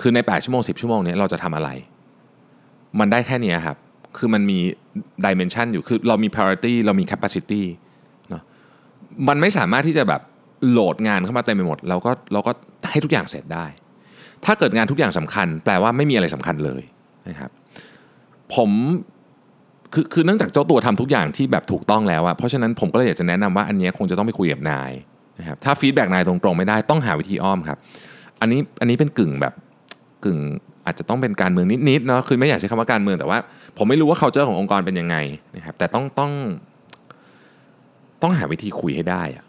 [0.00, 1.70] คือใน 8 ชั่วโมง 10 ชั่วโมงเนี้ยเราจะทำอะไร
[3.00, 3.76] มันได้แค่นี้ครับ
[4.16, 4.58] คือมันมี
[5.24, 7.62] dimension อยู่คือเรามี priority เรามี capacity
[8.30, 8.42] เนาะ
[9.28, 10.22] มันไม่สามารถที่จะแบบ
[10.70, 12.52] โหลดงานเข้ามาเต็มไปหมดเราก็เราก็
[12.90, 13.66] ให้ทุกอย่างเสร็จได้
[14.44, 16.82] ถ้าเกิดงานทุกอย่างสำคัญ แปลว่าไม่มีอะไรสำคัญเลย
[17.28, 17.50] นะครับ
[18.56, 18.70] ผม
[19.94, 24.92] คือคือเนื่องจากเจ้าตัวทำทุกอย่างที่แบบถูกต้องแล้วอะเพราะฉะนั้นผมก็เลยอยากจะแนะนำว่าอันนี้คงจะต้องไปคุยกับนาย
[25.38, 27.78] นะครับถ้าฟีดแบ็กนายตรงๆไม่ได้ต้องหาวิธีอ้อมครับ
[28.40, 29.54] อันนี้อันนี้เป็นกึ่งแบบ
[30.24, 30.38] กึ่ง
[30.86, 33.38] อาจจะต้องเป็นการเมืองนิดๆเนาะคือไม่อยากใช้คำว่าการเมืองแต่ว่า
[33.78, 35.16] ผมไม่รู้ว่า culture ขององค์กรเป็นยังไง
[35.56, 36.32] นะครับแต่ต้องต้อง
[38.22, 39.44] ต้องหาวิธีคุยให้ได้อะ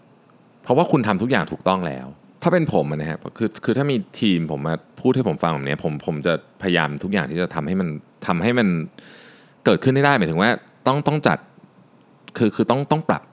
[0.63, 2.07] เพราะว่าคุณทำทุกอย่างถูกต้องแล้ว
[2.41, 7.87] ถ้าเป็นผมอะนะฮะคือคือถ้ามีทีมผมมาพูดให้ผมฟังแบบนี้ผมผมจะพยายามทุกอย่างที่จะทำให้มัน
[8.27, 8.67] ทำให้มัน
[9.65, 10.49] เกิดขึ้นได้ได้หมายถึงว่า
[10.87, 11.37] ต้องต้องจัด
[12.37, 13.23] คือคือต้องต้องปรับ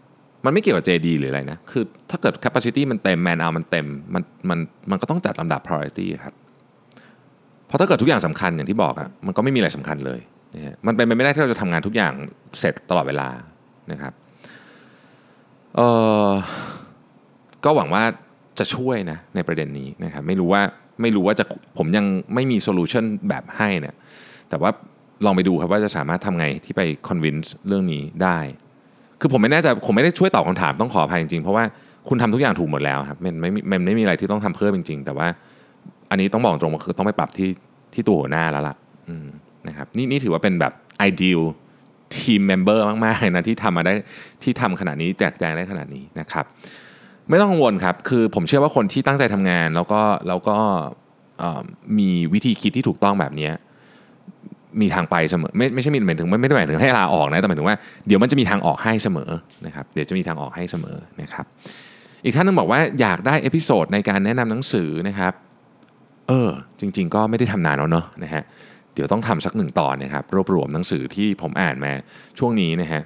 [0.45, 4.59] มันไม่เกี่ยวกับ JD หรืออะไรนะ คือถ้าเกิด capacity มันเต็ม man hour มันเต็ม มันมัน
[4.91, 6.35] มันก็ต้องจัดลำดับ priority ครับ
[7.67, 10.21] เพราะถ้าเกิดทุกอย่างสำคัญอย่างที่บอกอะมันก็ไม่มีอะไรสำคัญเลย
[10.55, 12.13] นะฮะมันเป็นไปไม่ได้ที่เราจะทำงานทุกอย่าง
[12.61, 13.29] เสร็จตลอดเวลา
[13.93, 14.13] นะครับ
[15.77, 15.81] เอ
[16.29, 16.31] อ
[17.65, 18.03] ก็หวังว่า
[18.61, 20.63] จะช่วยนะในประเด็นนี้นะครับไม่รู้ว่า
[21.03, 21.45] ไม่รู้ว่าจะ
[21.79, 23.95] ผมยังไม่มี solution แบบให้เนี่ย
[24.49, 24.71] แต่ว่า
[25.25, 28.39] ลองไปดูครับว่าจะสามารถทำไงที่ไป convince เรื่องนี้ได้
[29.21, 31.65] คือผมไม่แน่ใจผมไม่ได้ช่วยตอบคำถามต้องขออภัยจริงๆ เพราะว่า
[32.09, 35.29] คุณทำทุกอย่างถูกหมดแล้วครับมันไม่มีมันไม่มีอะไรที่ต้องทำเพิ่มจริง ๆ แต่ว่า
[36.11, 37.51] อันนี้ต้องบอกตรงว่าคือต้องไปปรับที่
[37.95, 38.77] ที่ตัวหัวหน้าแล้วล่ะ
[39.69, 40.73] นะครับนี่นี่ถือว่าเป็นแบบ
[41.09, 41.43] ideal
[42.16, 43.95] team member มากๆนะที่ทำมาได้
[44.43, 46.45] ที่ทำขนาดนี้แจกแจงได้ขนาดนี้นะครับ
[47.29, 50.57] ไม่ต้องกังวลครับ คือผมเชื่อว่าคนที่ตั้งใจทำงาน แล้วก็แล้วก็
[51.99, 53.51] มีวิธีคิดที่ถูกต้องแบบนี้
[54.81, 57.76] มีทางไปเสมอไม่ไม่ใช่มีหมายถึงไม่ไม่ได้หมายถึงให้ลาออกนะแต่หมายถึงว่า
[58.07, 59.31] เดี๋ยวมันจะมีทางออกให้เสมอ
[59.66, 61.45] นะครับเดี๋ยวจะมีทางออกให้เสมอนะครับ
[62.24, 65.33] อีกท่านนึงบอกว่าอยากได้ episode ในการแนะนำหนังสือนะครับ
[66.29, 66.51] เออ
[66.81, 68.43] จริง ๆ ก็ไม่ได้ทำนานแล้วเนอะนะฮะ
[68.95, 71.93] เดี๋ยวต้องทำสักหนึ่งตอนนะครับ รวบรวมหนังสือที่ผมอ่านมา
[72.39, 73.03] ช่วงนี้นะฮะ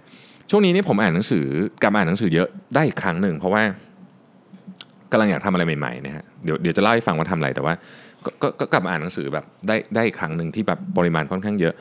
[0.51, 1.47] ช่วงนี้นี่ผมอ่านหนังสือ
[1.83, 3.62] กลับอ่านหนังสือเยอะได้อีกครั้งหนึ่งเพราะว่า
[5.13, 7.75] กำลังอยากทำอะไรใหม่ๆนะฮะเดี๋ยวเดี๋ยวจะเล่าให้ฟังว่าทำอะไรแต่ว่า
[8.43, 11.75] ก็ก็กลับมาอ่านหนังสือแบบได้ได้อีกครั้งหนึ่งที่แบบปริมาณค่อนข้างเยอะ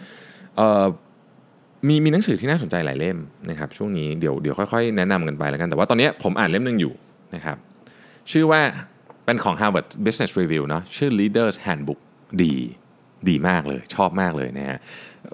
[0.58, 0.86] เออ
[1.88, 3.18] มีมีหนังสือที่น่าสนใจหลายเล่ม
[3.50, 6.94] นะครับช่วงนี้เดี๋ยวเดี๋ยวค่อยๆ แนะนำกันไปแล้วกัน แต่ว่าตอนนี้ผมอ่านเล่มหนึ่งอยู่
[7.36, 7.58] นะครับ
[8.32, 8.62] ชื่อว่า
[9.26, 12.00] เป็นของ Harvard Business Review เนาะชื่อ Leaders Handbook
[12.42, 12.54] ดี
[13.30, 14.80] ดีมากเลยชอบมากเลยนะฮะ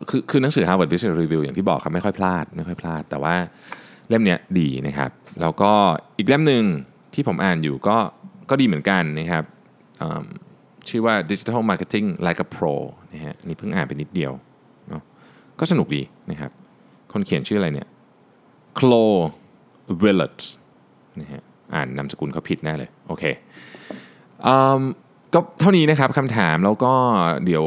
[0.10, 3.36] คือคือหนังสือ Harvard Business Review อย่างที่บอกครับไม่ค่อยพลาดไม่ค่อยพลาด แต่ว่า
[4.10, 5.72] เล่มเนี้ยดีนะครับ แล้วก็
[6.18, 6.64] อีกเล่มหนึ่ง
[7.18, 7.98] ที่ผมอ่านอยู่ก็
[8.50, 9.44] ก็ดีเหมือนกันนะครับ
[10.90, 12.76] ชื่อว่า Digital Marketing Like a Pro
[13.14, 14.32] นะฮะนี่เพิ่งอ่านไปนิดเดียว
[14.90, 15.04] เนาะ
[15.60, 16.02] ก็สนุกดี
[16.32, 16.52] นะครับ
[17.14, 17.88] คนเขียนชื่ออะไรเนี่ย
[18.80, 19.06] c l o
[20.02, 20.40] w i l l e t
[21.20, 21.42] นะฮะ
[21.76, 23.24] อ่านนามสกุลเขาผิดแน่เลย โอเค
[24.48, 24.82] อืม
[25.34, 26.94] ก็เท่านี้นะครับคำถามแล้วก็
[27.46, 27.66] เดี๋ยว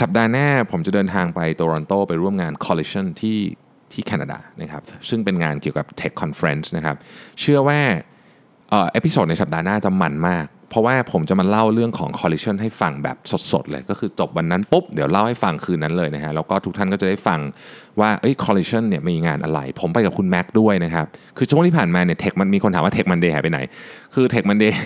[0.00, 3.38] สัปดาห์หน้าผมจะเดินทางไปโตรอนโตไปร่วมงาน Collision ที่
[3.92, 6.96] ที่แคนาดานะครับ ซึ่งเป็นงานเกี่ยวกับ Tech Conference นะครับ
[7.40, 7.80] เชื่อว่า
[8.70, 13.16] เอ่อ episode ในสัปดาห์หน้าจะมันมาก เพราะว่าผมจะมาเล่าเรื่องของ Collision ให้ฟังแบบ
[13.52, 17.40] สดๆเลย ก็คือจบวันนั้นปุ๊บ เดี๋ยวเล่าให้ฟังคืนนั้นเลยนะฮะ แล้วก็ทุกท่านก็จะได้ฟัง
[18.00, 21.06] ว่าเอ้ย Collision เนี่ยมีงานอะไร ผมไปกับคุณแม็กด้วยนะครับ
[21.36, 23.58] คือช่วงที่ผ่านมาเนี่ย Tech มันมีคนถามว่า Tech Monday หายไปไหน
[24.14, 24.78] คือ Tech Monday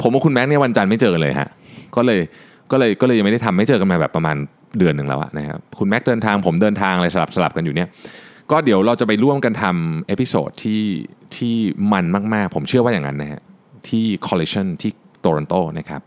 [0.00, 1.48] ผมกับคุณแม็กเนี่ยวันจันทร์ไม่เจอกันเลยฮะ
[1.96, 2.20] ก็เลย
[2.70, 4.36] ก็เลยก็เลยยังไม่ได้ทำไม่เจอกันมาแบบประมาณ
[4.78, 7.88] เดือนหนึ่งแล้วนะครับคุณแม็กเดินทางผมเดินทางอะไรสลับสลับกันอยู่เนี่ย
[8.50, 10.82] ก็เดี๋ยวเราจะไปร่วมกันทำ episode ที่
[11.36, 11.54] ที่
[11.92, 13.42] มันมาก ๆ ผมเชื่อว่าอย่างนั้นนะฮะ
[13.88, 14.90] ที่ Collision ที่
[15.20, 16.00] โตรอนโตนะครับ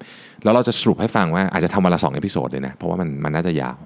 [0.43, 3.77] แล้วเราจะสรุปให้ฟังว่าอาจจะทำวันละสอง episode เลยนะ เพราะว่ามันมันน่าจะยาว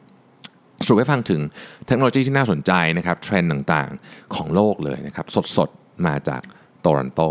[0.86, 1.41] สรุปให้ฟังถึง
[1.86, 5.26] เทคโนโลยีที่น่าสนใจนะครับเทรนด์ต่างๆของโลกเลยนะครับ
[5.58, 6.41] สดๆ มาจาก
[6.82, 7.22] โตรอนโต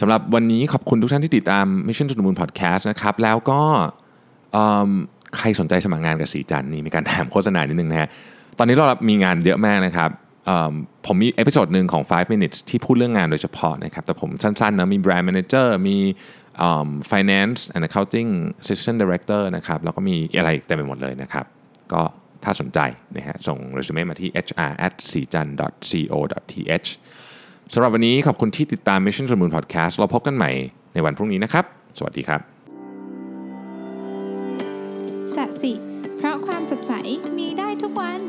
[0.00, 3.60] สำหรับวันนี้ขอบคุณทุกท่านที่ติดตาม Mission to the Moon Podcast นะครับแล้วก็
[5.36, 8.08] ใครสนใจสมัครงานกับศรีจันทร์นี่มีการแถมโฆษณานิดนึงนะฮะ
[8.58, 10.10] ตอนนี้เรามีงานเยอะมากนะครับ
[11.06, 15.96] ผมมี episode หนึ่งของ 5 minutes ที่พูดเรื่องงานโดยเฉพาะนะครับ แต่ผมสั้นๆนะมี brand manager มี
[16.58, 18.30] เอิ่ม finance and accounting
[18.62, 21.44] assistant director นะครับ แล้วก็มีอะไรเต็มไปหมดเลยนะครับ
[21.92, 22.02] ก็
[22.44, 22.78] ถ้าสนใจ
[23.16, 25.48] นะฮะส่งเรซูเม่มาที่ hr at s i j a n
[26.10, 26.18] co
[26.52, 26.88] th
[27.74, 30.50] สำหรับวันนี้ขอบคุณที่ติดตาม Mission to the Moon Podcast เราพบกันใหม่
[30.94, 31.64] ในวันพรุ่งนี้นะครับ
[31.98, 32.40] สวัสดีครับ
[35.34, 35.72] สัสิ
[36.16, 36.92] เพราะความสดใส
[37.38, 38.20] มีได้ทุกวัน